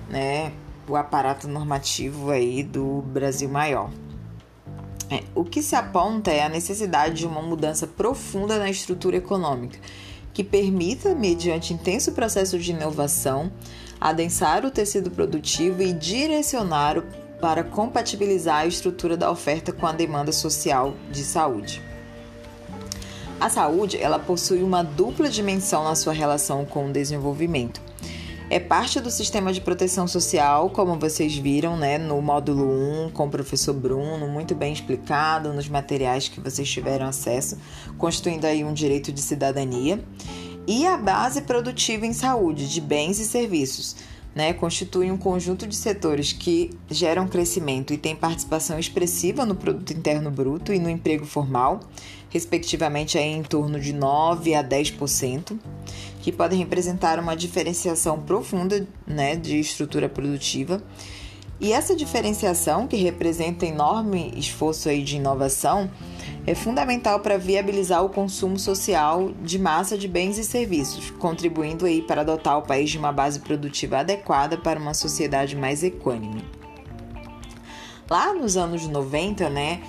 né, 0.09 0.51
o 0.87 0.95
aparato 0.95 1.47
normativo 1.47 2.29
aí 2.29 2.61
do 2.61 3.01
Brasil 3.01 3.49
maior. 3.49 3.89
É, 5.09 5.23
o 5.35 5.43
que 5.43 5.61
se 5.61 5.75
aponta 5.75 6.31
é 6.31 6.43
a 6.43 6.49
necessidade 6.49 7.15
de 7.15 7.27
uma 7.27 7.41
mudança 7.41 7.85
profunda 7.85 8.57
na 8.57 8.69
estrutura 8.69 9.17
econômica, 9.17 9.79
que 10.33 10.43
permita, 10.43 11.13
mediante 11.13 11.73
intenso 11.73 12.11
processo 12.11 12.57
de 12.57 12.71
inovação, 12.71 13.51
adensar 14.01 14.65
o 14.65 14.71
tecido 14.71 15.11
produtivo 15.11 15.81
e 15.81 15.93
direcionar 15.93 17.01
para 17.39 17.63
compatibilizar 17.63 18.61
a 18.61 18.67
estrutura 18.67 19.15
da 19.15 19.29
oferta 19.29 19.71
com 19.71 19.85
a 19.85 19.91
demanda 19.91 20.31
social 20.31 20.95
de 21.11 21.23
saúde. 21.23 21.81
A 23.39 23.49
saúde, 23.49 24.01
ela 24.01 24.17
possui 24.17 24.63
uma 24.63 24.83
dupla 24.83 25.29
dimensão 25.29 25.83
na 25.83 25.93
sua 25.93 26.13
relação 26.13 26.65
com 26.65 26.87
o 26.89 26.91
desenvolvimento 26.91 27.84
é 28.55 28.59
parte 28.61 29.01
do 29.01 29.11
sistema 29.11 29.51
de 29.51 29.59
proteção 29.59 30.07
social, 30.07 30.69
como 30.69 30.97
vocês 30.97 31.35
viram, 31.35 31.75
né, 31.75 31.97
no 31.97 32.21
módulo 32.21 32.63
1 33.05 33.11
com 33.11 33.27
o 33.27 33.29
professor 33.29 33.73
Bruno, 33.73 34.29
muito 34.29 34.55
bem 34.55 34.71
explicado 34.71 35.51
nos 35.51 35.67
materiais 35.67 36.29
que 36.29 36.39
vocês 36.39 36.65
tiveram 36.71 37.05
acesso, 37.05 37.57
constituindo 37.97 38.47
aí 38.47 38.63
um 38.63 38.73
direito 38.73 39.11
de 39.11 39.21
cidadania. 39.21 40.01
E 40.65 40.87
a 40.87 40.95
base 40.95 41.41
produtiva 41.41 42.05
em 42.05 42.13
saúde, 42.13 42.69
de 42.69 42.79
bens 42.79 43.19
e 43.19 43.25
serviços, 43.25 43.97
né, 44.33 44.53
constitui 44.53 45.11
um 45.11 45.17
conjunto 45.17 45.67
de 45.67 45.75
setores 45.75 46.31
que 46.31 46.69
geram 46.89 47.27
crescimento 47.27 47.93
e 47.93 47.97
têm 47.97 48.15
participação 48.15 48.79
expressiva 48.79 49.45
no 49.45 49.55
produto 49.55 49.91
interno 49.91 50.31
bruto 50.31 50.71
e 50.71 50.79
no 50.79 50.89
emprego 50.89 51.25
formal, 51.25 51.81
respectivamente 52.29 53.17
aí 53.17 53.33
em 53.33 53.43
torno 53.43 53.81
de 53.81 53.91
9 53.91 54.55
a 54.55 54.63
10% 54.63 55.59
que 56.25 56.31
podem 56.31 56.57
representar 56.57 57.19
uma 57.19 57.35
diferenciação 57.35 58.19
profunda 58.19 58.87
né, 59.05 59.35
de 59.35 59.59
estrutura 59.59 60.09
produtiva. 60.09 60.81
E 61.59 61.71
essa 61.71 61.95
diferenciação, 61.95 62.87
que 62.87 62.95
representa 62.95 63.63
enorme 63.63 64.33
esforço 64.35 64.89
aí 64.89 65.03
de 65.03 65.17
inovação, 65.17 65.87
é 66.47 66.55
fundamental 66.55 67.19
para 67.19 67.37
viabilizar 67.37 68.03
o 68.03 68.09
consumo 68.09 68.57
social 68.57 69.33
de 69.43 69.59
massa 69.59 69.95
de 69.95 70.07
bens 70.07 70.39
e 70.39 70.43
serviços, 70.43 71.11
contribuindo 71.11 71.85
aí 71.85 72.01
para 72.01 72.21
adotar 72.21 72.57
o 72.57 72.63
país 72.63 72.89
de 72.89 72.97
uma 72.97 73.11
base 73.11 73.41
produtiva 73.41 73.99
adequada 73.99 74.57
para 74.57 74.79
uma 74.79 74.95
sociedade 74.95 75.55
mais 75.55 75.83
equânime. 75.83 76.43
Lá 78.09 78.33
nos 78.33 78.57
anos 78.57 78.87
90, 78.87 79.47
né, 79.47 79.79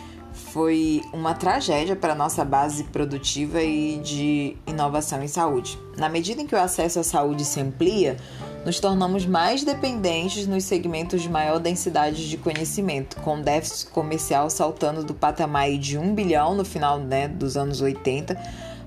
foi 0.57 1.03
uma 1.13 1.35
tragédia 1.35 1.95
para 1.95 2.15
nossa 2.15 2.43
base 2.43 2.85
produtiva 2.85 3.63
e 3.63 3.99
de 3.99 4.57
inovação 4.67 5.23
em 5.23 5.29
saúde. 5.29 5.79
Na 5.99 6.09
medida 6.09 6.41
em 6.41 6.47
que 6.47 6.55
o 6.55 6.59
acesso 6.59 6.99
à 6.99 7.03
saúde 7.03 7.45
se 7.45 7.61
amplia, 7.61 8.17
nos 8.65 8.81
tornamos 8.81 9.27
mais 9.27 9.63
dependentes 9.63 10.47
nos 10.47 10.65
segmentos 10.65 11.21
de 11.21 11.29
maior 11.29 11.59
densidade 11.59 12.27
de 12.27 12.39
conhecimento, 12.39 13.17
com 13.17 13.39
déficit 13.39 13.91
comercial 13.91 14.49
saltando 14.49 15.05
do 15.05 15.13
patamar 15.13 15.71
de 15.73 15.99
1 15.99 16.15
bilhão 16.15 16.55
no 16.55 16.65
final 16.65 16.99
né, 16.99 17.29
dos 17.29 17.59
anos 17.59 17.83
80 17.83 18.35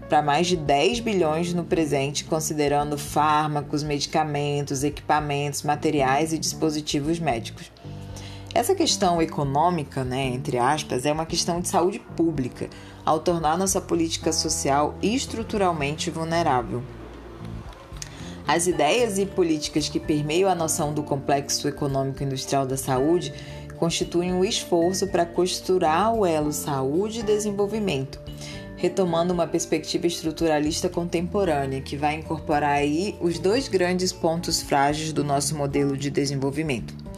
para 0.10 0.24
mais 0.24 0.48
de 0.48 0.58
10 0.58 1.02
bilhões 1.02 1.54
no 1.54 1.64
presente, 1.64 2.24
considerando 2.24 2.98
fármacos, 2.98 3.84
medicamentos, 3.84 4.84
equipamentos, 4.84 5.62
materiais 5.62 6.34
e 6.34 6.40
dispositivos 6.40 7.20
médicos. 7.20 7.72
Essa 8.54 8.74
questão 8.74 9.22
econômica, 9.22 10.04
né, 10.04 10.26
entre 10.26 10.58
aspas, 10.58 11.06
é 11.06 11.12
uma 11.12 11.26
questão 11.26 11.62
de 11.62 11.68
saúde 11.68 12.00
pública, 12.00 12.68
ao 13.06 13.20
tornar 13.20 13.58
nossa 13.58 13.80
política 13.80 14.34
social 14.34 14.96
estruturalmente 15.04 16.10
vulnerável. 16.10 16.82
As 18.48 18.66
ideias 18.66 19.20
e 19.20 19.28
políticas 19.28 19.88
que 19.88 20.00
permeiam 20.00 20.50
a 20.50 20.56
noção 20.56 20.92
do 20.92 21.04
complexo 21.04 21.68
econômico 21.68 22.24
industrial 22.24 22.66
da 22.66 22.76
saúde 22.76 23.32
constituem 23.78 24.34
um 24.34 24.44
esforço 24.44 25.08
para 25.08 25.28
costurar 25.28 26.12
o 26.14 26.26
elo 26.26 26.52
saúde 26.52 27.20
e 27.20 27.24
desenvolvimento, 27.24 28.20
retomando 28.76 29.32
uma 29.32 29.46
perspectiva 29.46 30.08
estruturalista 30.08 30.90
contemporânea 30.90 31.82
que 31.82 31.96
vai 31.96 32.16
incorporar 32.16 32.72
aí 32.72 33.16
os 33.22 33.38
dois 33.38 33.68
grandes 33.68 34.12
pontos 34.12 34.60
frágeis 34.60 35.14
do 35.14 35.24
nosso 35.24 35.56
modelo 35.56 35.96
de 35.96 36.10
desenvolvimento. 36.10 37.09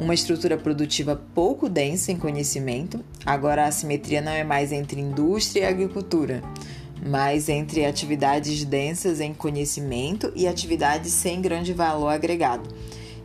Uma 0.00 0.14
estrutura 0.14 0.56
produtiva 0.56 1.14
pouco 1.34 1.68
densa 1.68 2.10
em 2.10 2.16
conhecimento, 2.16 3.04
agora 3.26 3.64
a 3.64 3.68
assimetria 3.68 4.22
não 4.22 4.32
é 4.32 4.42
mais 4.42 4.72
entre 4.72 4.98
indústria 4.98 5.60
e 5.60 5.66
agricultura, 5.66 6.42
mas 7.06 7.50
entre 7.50 7.84
atividades 7.84 8.64
densas 8.64 9.20
em 9.20 9.34
conhecimento 9.34 10.32
e 10.34 10.48
atividades 10.48 11.12
sem 11.12 11.42
grande 11.42 11.74
valor 11.74 12.08
agregado, 12.08 12.74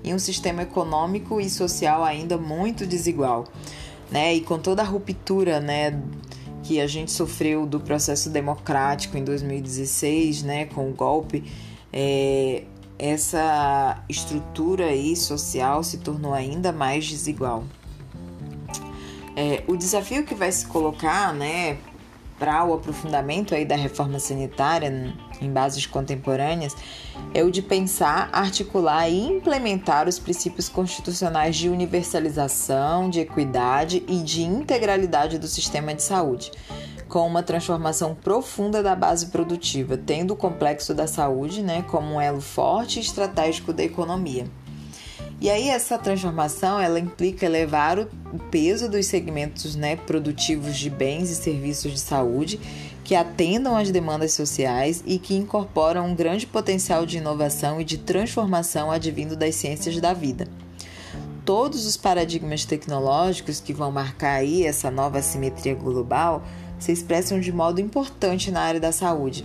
em 0.04 0.14
um 0.14 0.20
sistema 0.20 0.64
econômico 0.64 1.40
e 1.40 1.50
social 1.50 2.04
ainda 2.04 2.38
muito 2.38 2.86
desigual, 2.86 3.46
né? 4.12 4.36
E 4.36 4.42
com 4.42 4.60
toda 4.60 4.82
a 4.82 4.86
ruptura, 4.86 5.62
né, 5.62 5.98
que 6.62 6.82
a 6.82 6.88
gente 6.88 7.10
sofreu 7.10 7.66
do 7.66 7.80
processo 7.80 8.30
democrático 8.30 9.18
em 9.18 9.24
2016, 9.24 10.44
né, 10.44 10.66
com 10.66 10.90
o 10.90 10.94
golpe, 10.94 11.42
é, 11.94 12.64
essa 12.98 14.04
estrutura 14.08 14.86
aí 14.86 15.16
social 15.16 15.84
se 15.84 15.98
tornou 15.98 16.34
ainda 16.34 16.72
mais 16.72 17.08
desigual. 17.08 17.64
É, 19.36 19.64
o 19.68 19.76
desafio 19.76 20.24
que 20.24 20.34
vai 20.34 20.52
se 20.52 20.66
colocar, 20.66 21.34
né, 21.34 21.78
para 22.40 22.64
o 22.66 22.74
aprofundamento 22.74 23.56
aí 23.56 23.66
da 23.66 23.76
reforma 23.76 24.20
sanitária 24.20 25.14
em 25.42 25.52
bases 25.52 25.86
contemporâneas 25.86 26.76
é 27.34 27.44
o 27.44 27.52
de 27.52 27.62
pensar, 27.62 28.30
articular 28.32 29.10
e 29.10 29.26
implementar 29.26 30.08
os 30.08 30.20
princípios 30.20 30.68
constitucionais 30.68 31.56
de 31.56 31.70
universalização, 31.70 33.10
de 33.10 33.22
equidade 33.22 34.04
e 34.08 34.18
de 34.18 34.44
integralidade 34.44 35.38
do 35.38 35.48
sistema 35.48 35.94
de 35.94 36.04
saúde, 36.04 36.52
com 37.08 37.26
uma 37.28 37.44
transformação 37.44 38.16
profunda 38.16 38.82
da 38.82 38.96
base 38.96 39.28
produtiva, 39.28 39.98
tendo 39.98 40.32
o 40.32 40.36
complexo 40.36 40.94
da 40.94 41.08
saúde 41.08 41.62
né, 41.62 41.84
como 41.84 42.16
um 42.16 42.22
elo 42.22 42.42
forte 42.42 43.00
e 43.00 43.02
estratégico 43.02 43.72
da 43.72 43.84
economia. 43.84 44.46
E 45.40 45.50
aí 45.50 45.70
essa 45.70 45.98
transformação 45.98 46.80
ela 46.80 47.00
implica 47.00 47.46
elevar 47.46 48.00
o 48.00 48.40
peso 48.50 48.90
dos 48.90 49.06
segmentos 49.06 49.76
né, 49.76 49.96
produtivos 49.96 50.78
de 50.78 50.90
bens 50.90 51.30
e 51.30 51.36
serviços 51.36 51.92
de 51.92 52.00
saúde 52.00 52.60
que 53.04 53.14
atendam 53.14 53.78
às 53.78 53.92
demandas 53.92 54.34
sociais 54.34 55.04
e 55.06 55.20
que 55.20 55.36
incorporam 55.36 56.08
um 56.08 56.16
grande 56.16 56.48
potencial 56.48 57.06
de 57.06 57.18
inovação 57.18 57.80
e 57.80 57.84
de 57.84 58.00
transformação 58.00 58.90
advindo 58.90 59.36
das 59.36 59.56
ciências 59.56 60.00
da 60.02 60.14
vida. 60.14 60.48
Todos 61.46 61.86
os 61.86 61.96
paradigmas 61.96 62.66
tecnológicos 62.66 63.60
que 63.60 63.72
vão 63.72 63.92
marcar 63.92 64.38
aí 64.38 64.66
essa 64.66 64.90
nova 64.90 65.22
simetria 65.22 65.76
global 65.76 66.42
se 66.86 66.92
expressam 66.92 67.40
de 67.40 67.52
modo 67.52 67.82
importante 67.82 68.52
na 68.52 68.62
área 68.62 68.80
da 68.80 68.92
saúde, 68.92 69.44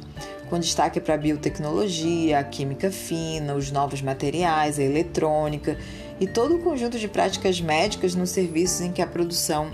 com 0.51 0.59
destaque 0.59 1.01
para 1.01 1.15
a 1.15 1.17
biotecnologia, 1.17 2.39
a 2.39 2.45
química 2.45 2.91
fina, 2.91 3.55
os 3.55 3.73
novos 3.73 4.03
materiais, 4.03 4.79
a 4.79 4.83
eletrônica 4.83 5.79
e 6.21 6.27
todo 6.27 6.57
o 6.57 6.59
conjunto 6.59 6.99
de 6.99 7.09
práticas 7.09 7.59
médicas 7.59 8.15
nos 8.15 8.29
serviços 8.29 8.83
em 8.83 8.93
que 8.93 9.01
a 9.01 9.07
produção 9.07 9.71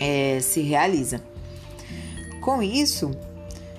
é, 0.00 0.40
se 0.40 0.60
realiza. 0.60 1.22
Com 2.40 2.60
isso, 2.60 3.12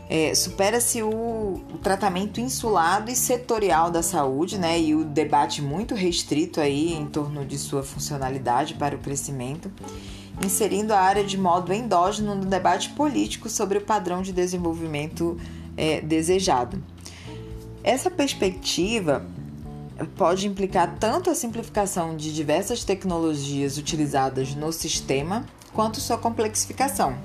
é, 0.10 0.34
supera-se 0.34 1.04
o, 1.04 1.10
o, 1.10 1.78
tratamento 1.84 2.40
insulado 2.40 3.12
e 3.12 3.16
setorial 3.18 3.92
da 3.92 4.02
saúde, 4.02 4.58
né, 4.58 4.80
e 4.80 4.96
o 4.96 5.04
debate 5.04 5.62
muito 5.62 5.94
restrito 5.94 6.62
aí 6.62 6.94
em 6.94 7.06
torno 7.06 7.44
de 7.46 7.58
sua 7.58 7.84
funcionalidade 7.84 8.76
para 8.76 8.96
o 8.96 9.00
crescimento, 9.00 9.70
inserindo 10.44 10.94
a 10.94 11.00
área 11.00 11.24
de 11.24 11.38
modo 11.38 11.74
endógeno 11.74 12.36
no 12.36 12.46
debate 12.46 12.90
político 12.90 13.50
sobre 13.50 13.78
o 13.78 13.82
padrão 13.82 14.22
de 14.22 14.32
desenvolvimento 14.32 15.38
é, 15.76 16.02
desejado. 16.02 16.82
Essa 17.84 18.12
perspectiva 18.12 19.26
pode 20.16 20.48
implicar 20.48 20.98
tanto 21.00 21.30
a 21.30 21.36
simplificação 21.36 22.16
de 22.16 22.34
diversas 22.34 22.84
tecnologias 22.84 23.78
utilizadas 23.78 24.54
no 24.54 24.72
sistema, 24.72 25.46
quanto 25.74 26.00
sua 26.00 26.18
complexificação. 26.18 27.16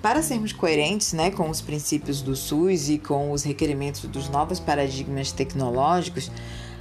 Para 0.00 0.22
sermos 0.22 0.52
coerentes 0.52 1.12
né, 1.12 1.30
com 1.30 1.50
os 1.50 1.60
princípios 1.60 2.22
do 2.22 2.34
SUS 2.34 2.88
e 2.88 2.98
com 2.98 3.32
os 3.32 3.42
requerimentos 3.42 4.02
dos 4.02 4.30
novos 4.30 4.58
paradigmas 4.58 5.30
tecnológicos, 5.30 6.30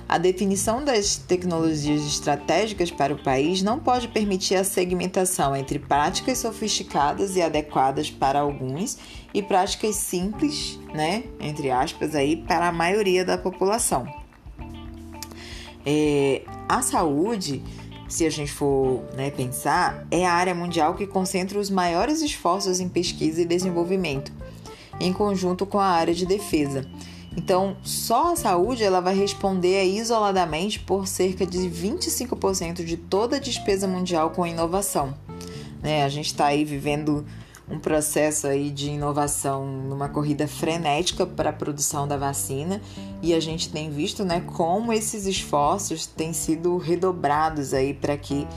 a 0.10 0.18
definição 0.18 0.84
das 0.84 1.18
tecnologias 1.18 2.02
estratégicas 2.02 2.90
para 2.90 3.14
o 3.14 3.24
país 3.24 3.62
não 3.62 3.80
pode 3.80 4.08
permitir 4.08 4.56
a 4.56 4.64
segmentação 4.64 5.56
entre 5.56 5.78
práticas 5.78 6.40
sofisticadas 6.40 7.36
e 7.36 7.44
adequadas 7.44 8.10
para 8.10 8.40
alguns 8.40 8.98
e 9.32 9.44
práticas 9.44 9.98
simples, 9.98 10.80
né, 10.96 11.26
entre 11.40 11.70
aspas, 11.70 12.16
aí, 12.16 12.38
para 12.38 12.68
a 12.68 12.72
maioria 12.72 13.24
da 13.24 13.38
população. 13.38 14.08
É, 15.86 16.42
a 16.68 16.82
saúde, 16.82 17.62
se 18.08 18.26
a 18.26 18.32
gente 18.32 18.52
for 18.52 19.04
né, 19.16 19.30
pensar, 19.30 20.08
é 20.10 20.26
a 20.26 20.34
área 20.34 20.56
mundial 20.56 20.96
que 20.96 21.06
concentra 21.06 21.60
os 21.60 21.70
maiores 21.70 22.24
esforços 22.24 22.80
em 22.80 22.90
pesquisa 22.90 23.44
e 23.44 23.46
desenvolvimento, 23.46 24.32
em 25.00 25.14
conjunto 25.14 25.68
com 25.68 25.80
a 25.80 25.86
área 25.86 26.16
de 26.16 26.26
defesa. 26.26 26.90
Então, 27.38 27.78
só 27.84 28.34
a 28.34 28.36
saúde 28.36 28.84
ela 28.84 29.00
vai 29.00 29.16
responder 29.16 29.84
isoladamente 29.86 30.80
por 30.80 31.08
cerca 31.08 31.46
de 31.46 31.60
25% 31.60 32.84
de 32.84 32.98
toda 32.98 33.38
a 33.38 33.40
despesa 33.40 33.88
mundial 33.88 34.32
com 34.32 34.46
inovação. 34.46 35.16
Né? 35.82 36.04
A 36.04 36.10
gente 36.10 36.28
está 36.28 36.48
aí 36.48 36.66
vivendo 36.66 37.26
um 37.70 37.78
processo 37.78 38.48
aí 38.48 38.72
de 38.72 38.90
inovação 38.90 39.66
numa 39.66 40.10
corrida 40.10 40.48
frenética 40.48 41.26
para 41.26 41.52
a 41.52 41.54
produção 41.54 42.08
da 42.08 42.18
vacina 42.18 42.82
e 43.22 43.34
a 43.34 43.40
gente 43.40 43.70
tem 43.70 43.92
visto 43.92 44.26
né, 44.26 44.42
como 44.42 44.92
esses 44.92 45.28
esforços 45.28 46.08
têm 46.08 46.34
sido 46.34 46.78
redobrados 46.78 47.74
aí 47.74 47.94
para 47.94 48.18
que 48.18 48.48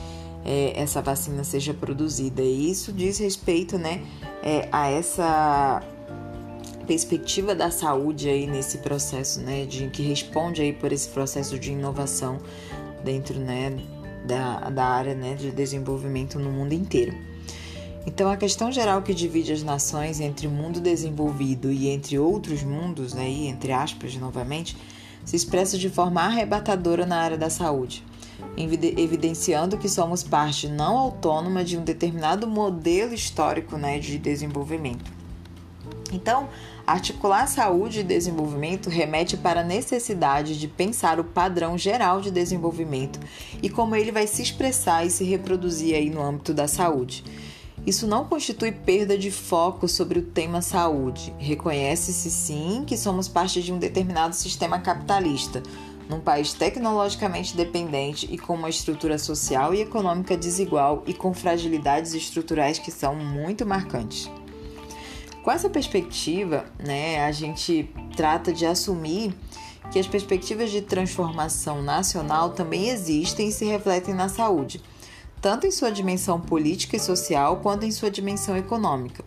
é, 0.45 0.73
essa 0.75 1.03
vacina 1.03 1.45
seja 1.45 1.75
produzida. 1.75 2.43
E 2.43 2.71
isso 2.71 2.91
diz 2.91 3.19
respeito 3.19 3.77
né, 3.77 4.03
é, 4.43 4.67
a 4.73 4.89
essa 4.89 5.83
perspectiva 6.83 7.55
da 7.55 7.71
saúde 7.71 8.29
aí 8.29 8.47
nesse 8.47 8.79
processo, 8.79 9.41
né, 9.41 9.65
de 9.65 9.89
que 9.89 10.03
responde 10.03 10.63
aí 10.63 10.73
por 10.73 10.93
esse 10.93 11.09
processo 11.09 11.59
de 11.59 11.73
inovação 11.73 12.39
dentro, 13.05 13.39
né, 13.39 13.77
da, 14.27 14.71
da 14.71 14.85
área, 14.85 15.15
né, 15.15 15.35
de 15.35 15.51
desenvolvimento 15.51 16.39
no 16.39 16.51
mundo 16.51 16.73
inteiro. 16.73 17.15
Então, 18.07 18.31
a 18.31 18.37
questão 18.37 18.73
geral 18.73 19.03
que 19.03 19.15
divide 19.15 19.53
as 19.53 19.63
nações 19.63 20.21
entre 20.21 20.47
o 20.47 20.51
mundo 20.51 20.81
desenvolvido 20.81 21.71
e 21.71 21.89
entre 21.89 22.19
outros 22.19 22.63
mundos, 22.63 23.15
né, 23.15 23.29
e 23.29 23.47
entre 23.47 23.73
aspas, 23.73 24.17
novamente, 24.17 24.77
se 25.25 25.37
expressa 25.37 25.79
de 25.79 25.89
forma 25.89 26.21
arrebatadora 26.21 27.07
na 27.07 27.19
área 27.19 27.39
da 27.39 27.49
saúde, 27.49 28.05
evidenciando 28.57 29.79
que 29.79 29.89
somos 29.89 30.25
parte 30.25 30.67
não 30.67 30.99
autônoma 30.99 31.65
de 31.65 31.79
um 31.79 31.85
determinado 31.85 32.47
modelo 32.47 33.15
histórico 33.15 33.77
né, 33.77 34.01
de 34.01 34.19
desenvolvimento. 34.19 35.22
Então, 36.13 36.49
articular 36.87 37.47
saúde 37.47 38.01
e 38.01 38.05
desenvolvimento 38.05 38.91
remete 38.91 39.37
para 39.37 39.61
a 39.61 39.65
necessidade 39.65 40.59
de 40.59 40.69
pensar 40.69 41.19
o 41.19 41.25
padrão 41.25 41.79
geral 41.79 42.21
de 42.21 42.31
desenvolvimento 42.31 43.19
e 43.63 43.71
como 43.71 43.97
ele 43.97 44.13
vai 44.13 44.27
se 44.27 44.43
expressar 44.43 45.07
e 45.07 45.11
se 45.11 45.25
reproduzir 45.25 45.95
aí 45.95 46.11
no 46.11 46.23
âmbito 46.23 46.53
da 46.53 46.69
saúde. 46.69 47.25
Isso 47.85 48.07
não 48.07 48.27
constitui 48.27 48.71
perda 48.71 49.19
de 49.19 49.31
foco 49.31 49.89
sobre 49.89 50.21
o 50.21 50.23
tema 50.23 50.63
saúde. 50.63 51.35
Reconhece-se 51.39 52.31
sim 52.31 52.85
que 52.87 52.97
somos 52.97 53.27
parte 53.27 53.61
de 53.61 53.73
um 53.73 53.79
determinado 53.79 54.37
sistema 54.37 54.79
capitalista, 54.79 55.63
num 56.09 56.21
país 56.21 56.53
tecnologicamente 56.53 57.57
dependente 57.57 58.29
e 58.31 58.39
com 58.39 58.55
uma 58.55 58.71
estrutura 58.71 59.19
social 59.19 59.75
e 59.75 59.81
econômica 59.81 60.37
desigual 60.37 61.03
e 61.07 61.15
com 61.15 61.35
fragilidades 61.35 62.15
estruturais 62.15 62.79
que 62.79 62.91
são 62.93 63.17
muito 63.17 63.67
marcantes. 63.67 64.31
Com 65.43 65.51
essa 65.51 65.69
perspectiva, 65.69 66.65
né, 66.79 67.25
a 67.25 67.33
gente 67.33 67.91
trata 68.17 68.53
de 68.53 68.65
assumir 68.65 69.35
que 69.91 69.99
as 69.99 70.07
perspectivas 70.07 70.71
de 70.71 70.81
transformação 70.81 71.83
nacional 71.83 72.51
também 72.51 72.89
existem 72.91 73.49
e 73.49 73.53
se 73.53 73.65
refletem 73.65 74.15
na 74.15 74.29
saúde, 74.29 74.81
tanto 75.41 75.67
em 75.67 75.73
sua 75.73 75.91
dimensão 75.91 76.41
política 76.41 76.97
e 76.97 77.01
social 77.01 77.57
quanto 77.57 77.85
em 77.85 77.91
sua 77.91 78.09
dimensão 78.09 78.57
econômica. 78.57 79.25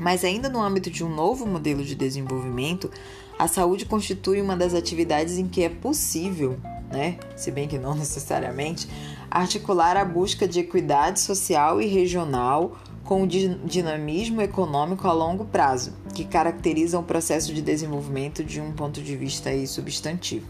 Mas 0.00 0.24
ainda 0.24 0.48
no 0.48 0.60
âmbito 0.60 0.90
de 0.90 1.04
um 1.04 1.08
novo 1.08 1.46
modelo 1.46 1.84
de 1.84 1.94
desenvolvimento, 1.94 2.90
a 3.38 3.46
saúde 3.46 3.86
constitui 3.86 4.42
uma 4.42 4.56
das 4.56 4.74
atividades 4.74 5.38
em 5.38 5.46
que 5.46 5.62
é 5.62 5.68
possível, 5.68 6.58
né, 6.90 7.18
se 7.36 7.52
bem 7.52 7.68
que 7.68 7.78
não 7.78 7.94
necessariamente, 7.96 8.88
articular 9.30 9.96
a 9.96 10.04
busca 10.04 10.48
de 10.48 10.58
equidade 10.58 11.20
social 11.20 11.80
e 11.80 11.86
regional 11.86 12.76
com 13.04 13.22
o 13.22 13.26
dinamismo 13.26 14.40
econômico 14.40 15.06
a 15.06 15.12
longo 15.12 15.44
prazo, 15.44 15.92
que 16.14 16.24
caracteriza 16.24 16.98
o 16.98 17.02
processo 17.02 17.52
de 17.52 17.60
desenvolvimento 17.60 18.42
de 18.42 18.60
um 18.60 18.72
ponto 18.72 19.02
de 19.02 19.14
vista 19.14 19.50
substantivo. 19.66 20.46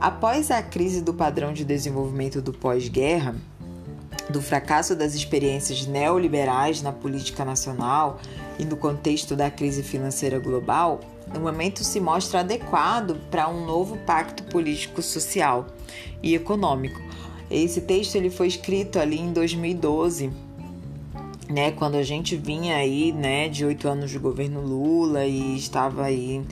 Após 0.00 0.50
a 0.50 0.62
crise 0.62 1.02
do 1.02 1.12
padrão 1.12 1.52
de 1.52 1.64
desenvolvimento 1.64 2.40
do 2.40 2.52
pós-guerra, 2.52 3.34
do 4.30 4.40
fracasso 4.40 4.94
das 4.94 5.14
experiências 5.14 5.86
neoliberais 5.86 6.82
na 6.82 6.92
política 6.92 7.44
nacional 7.44 8.18
e 8.58 8.64
no 8.64 8.76
contexto 8.76 9.36
da 9.36 9.50
crise 9.50 9.82
financeira 9.82 10.38
global, 10.38 11.00
o 11.34 11.40
momento 11.40 11.84
se 11.84 12.00
mostra 12.00 12.40
adequado 12.40 13.16
para 13.30 13.48
um 13.48 13.66
novo 13.66 13.98
pacto 13.98 14.44
político, 14.44 15.02
social 15.02 15.66
e 16.22 16.34
econômico. 16.34 17.00
Esse 17.50 17.82
texto 17.82 18.16
ele 18.16 18.30
foi 18.30 18.46
escrito 18.46 18.98
ali 18.98 19.18
em 19.18 19.32
2012 19.32 20.47
né, 21.48 21.72
quando 21.72 21.96
a 21.96 22.02
gente 22.02 22.36
vinha 22.36 22.76
aí, 22.76 23.10
né, 23.10 23.48
de 23.48 23.64
oito 23.64 23.88
anos 23.88 24.10
de 24.10 24.18
governo 24.18 24.60
Lula 24.60 25.24
e 25.24 25.56
estava 25.56 26.04
aí, 26.04 26.42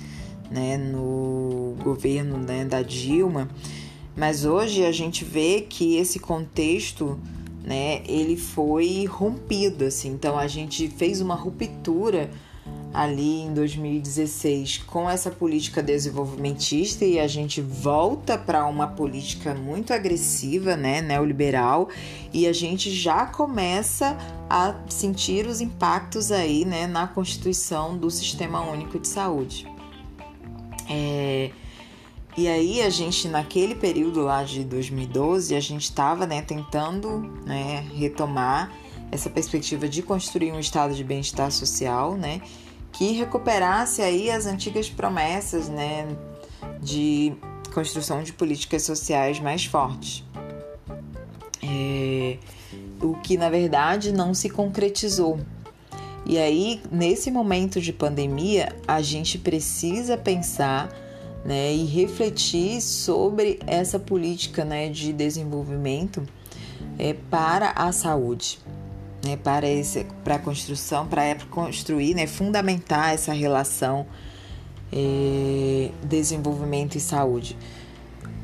né, 0.50 0.78
no 0.78 1.76
governo, 1.82 2.38
né, 2.38 2.64
da 2.64 2.82
Dilma, 2.82 3.48
mas 4.16 4.46
hoje 4.46 4.84
a 4.84 4.92
gente 4.92 5.24
vê 5.24 5.60
que 5.60 5.96
esse 5.96 6.18
contexto, 6.18 7.18
né, 7.62 8.02
ele 8.08 8.36
foi 8.36 9.04
rompido, 9.04 9.84
assim, 9.84 10.10
então 10.10 10.38
a 10.38 10.46
gente 10.46 10.88
fez 10.88 11.20
uma 11.20 11.34
ruptura 11.34 12.30
ali 12.96 13.42
em 13.42 13.52
2016 13.52 14.78
com 14.86 15.08
essa 15.08 15.30
política 15.30 15.82
desenvolvimentista 15.82 17.04
e 17.04 17.18
a 17.20 17.26
gente 17.26 17.60
volta 17.60 18.38
para 18.38 18.66
uma 18.66 18.86
política 18.86 19.54
muito 19.54 19.92
agressiva, 19.92 20.76
né, 20.76 21.02
neoliberal, 21.02 21.90
e 22.32 22.46
a 22.46 22.54
gente 22.54 22.90
já 22.90 23.26
começa 23.26 24.16
a 24.48 24.74
sentir 24.88 25.46
os 25.46 25.60
impactos 25.60 26.32
aí, 26.32 26.64
né, 26.64 26.86
na 26.86 27.06
constituição 27.06 27.98
do 27.98 28.10
Sistema 28.10 28.62
Único 28.62 28.98
de 28.98 29.08
Saúde. 29.08 29.70
É, 30.88 31.50
e 32.34 32.48
aí 32.48 32.80
a 32.80 32.88
gente 32.88 33.28
naquele 33.28 33.74
período 33.74 34.22
lá 34.22 34.42
de 34.42 34.64
2012 34.64 35.54
a 35.54 35.60
gente 35.60 35.82
estava 35.82 36.26
né, 36.26 36.40
tentando 36.40 37.18
né, 37.44 37.86
retomar 37.94 38.72
essa 39.10 39.30
perspectiva 39.30 39.88
de 39.88 40.02
construir 40.02 40.52
um 40.52 40.60
estado 40.60 40.94
de 40.94 41.04
bem-estar 41.04 41.50
social, 41.50 42.14
né? 42.14 42.40
que 42.96 43.12
recuperasse 43.12 44.00
aí 44.00 44.30
as 44.30 44.46
antigas 44.46 44.88
promessas, 44.88 45.68
né, 45.68 46.08
de 46.80 47.34
construção 47.74 48.22
de 48.22 48.32
políticas 48.32 48.84
sociais 48.84 49.38
mais 49.38 49.66
fortes. 49.66 50.24
É, 51.62 52.38
o 53.02 53.14
que 53.16 53.36
na 53.36 53.50
verdade 53.50 54.12
não 54.12 54.32
se 54.32 54.48
concretizou. 54.48 55.38
E 56.24 56.38
aí, 56.38 56.80
nesse 56.90 57.30
momento 57.30 57.82
de 57.82 57.92
pandemia, 57.92 58.74
a 58.88 59.02
gente 59.02 59.36
precisa 59.36 60.16
pensar 60.16 60.88
né, 61.44 61.72
e 61.72 61.84
refletir 61.84 62.80
sobre 62.80 63.60
essa 63.66 63.98
política 63.98 64.64
né, 64.64 64.88
de 64.88 65.12
desenvolvimento 65.12 66.26
é, 66.98 67.14
para 67.30 67.72
a 67.76 67.92
saúde 67.92 68.58
né, 69.26 69.36
para, 69.36 69.68
esse, 69.68 70.06
para 70.22 70.36
a 70.36 70.38
construção, 70.38 71.06
para 71.06 71.34
construir, 71.50 72.14
né, 72.14 72.26
fundamentar 72.26 73.12
essa 73.12 73.32
relação 73.32 74.06
é, 74.92 75.90
desenvolvimento 76.04 76.94
e 76.94 77.00
saúde. 77.00 77.56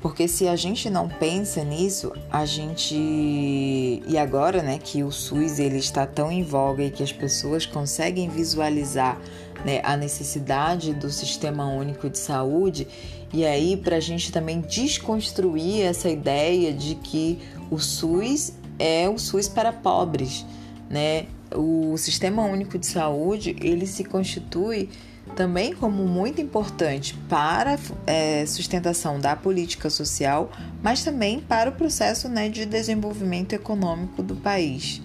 Porque 0.01 0.27
se 0.27 0.49
a 0.49 0.57
gente 0.57 0.91
não 0.91 1.09
pensa 1.09 1.63
nisso, 1.63 2.13
a 2.29 2.45
gente 2.45 2.93
e 2.97 4.19
agora, 4.19 4.61
né, 4.61 4.77
que 4.83 5.05
o 5.05 5.13
SUS 5.13 5.61
ele 5.61 5.79
está 5.79 6.05
tão 6.05 6.33
em 6.33 6.43
voga 6.43 6.83
e 6.83 6.91
que 6.91 7.05
as 7.05 7.13
pessoas 7.13 7.65
conseguem 7.65 8.29
visualizar 8.29 9.17
né, 9.65 9.81
a 9.85 9.97
necessidade 9.97 10.93
do 10.93 11.09
sistema 11.09 11.69
único 11.69 12.11
de 12.11 12.19
saúde, 12.19 12.89
e 13.33 13.47
aí 13.47 13.77
para 13.77 13.97
a 13.97 14.01
gente 14.01 14.33
também 14.33 14.61
desconstruir 14.61 15.83
essa 15.83 16.09
ideia 16.09 16.73
de 16.73 16.97
que 16.97 17.39
o 17.71 17.79
SUS 17.79 18.55
é 18.81 19.09
o 19.09 19.17
SUS 19.17 19.47
para 19.47 19.73
pobres 19.73 20.45
né? 20.93 21.25
O 21.55 21.97
Sistema 21.97 22.45
Único 22.45 22.79
de 22.79 22.87
Saúde 22.87 23.57
ele 23.61 23.87
se 23.87 24.05
constitui 24.05 24.89
também 25.35 25.75
como 25.75 26.07
muito 26.07 26.41
importante 26.41 27.15
para 27.29 27.79
é, 28.07 28.45
sustentação 28.45 29.19
da 29.19 29.35
política 29.35 29.89
social, 29.89 30.51
mas 30.83 31.03
também 31.03 31.41
para 31.41 31.71
o 31.71 31.73
processo 31.73 32.29
né, 32.29 32.49
de 32.49 32.67
desenvolvimento 32.67 33.55
econômico 33.55 34.23
do 34.23 34.37
país. 34.37 35.01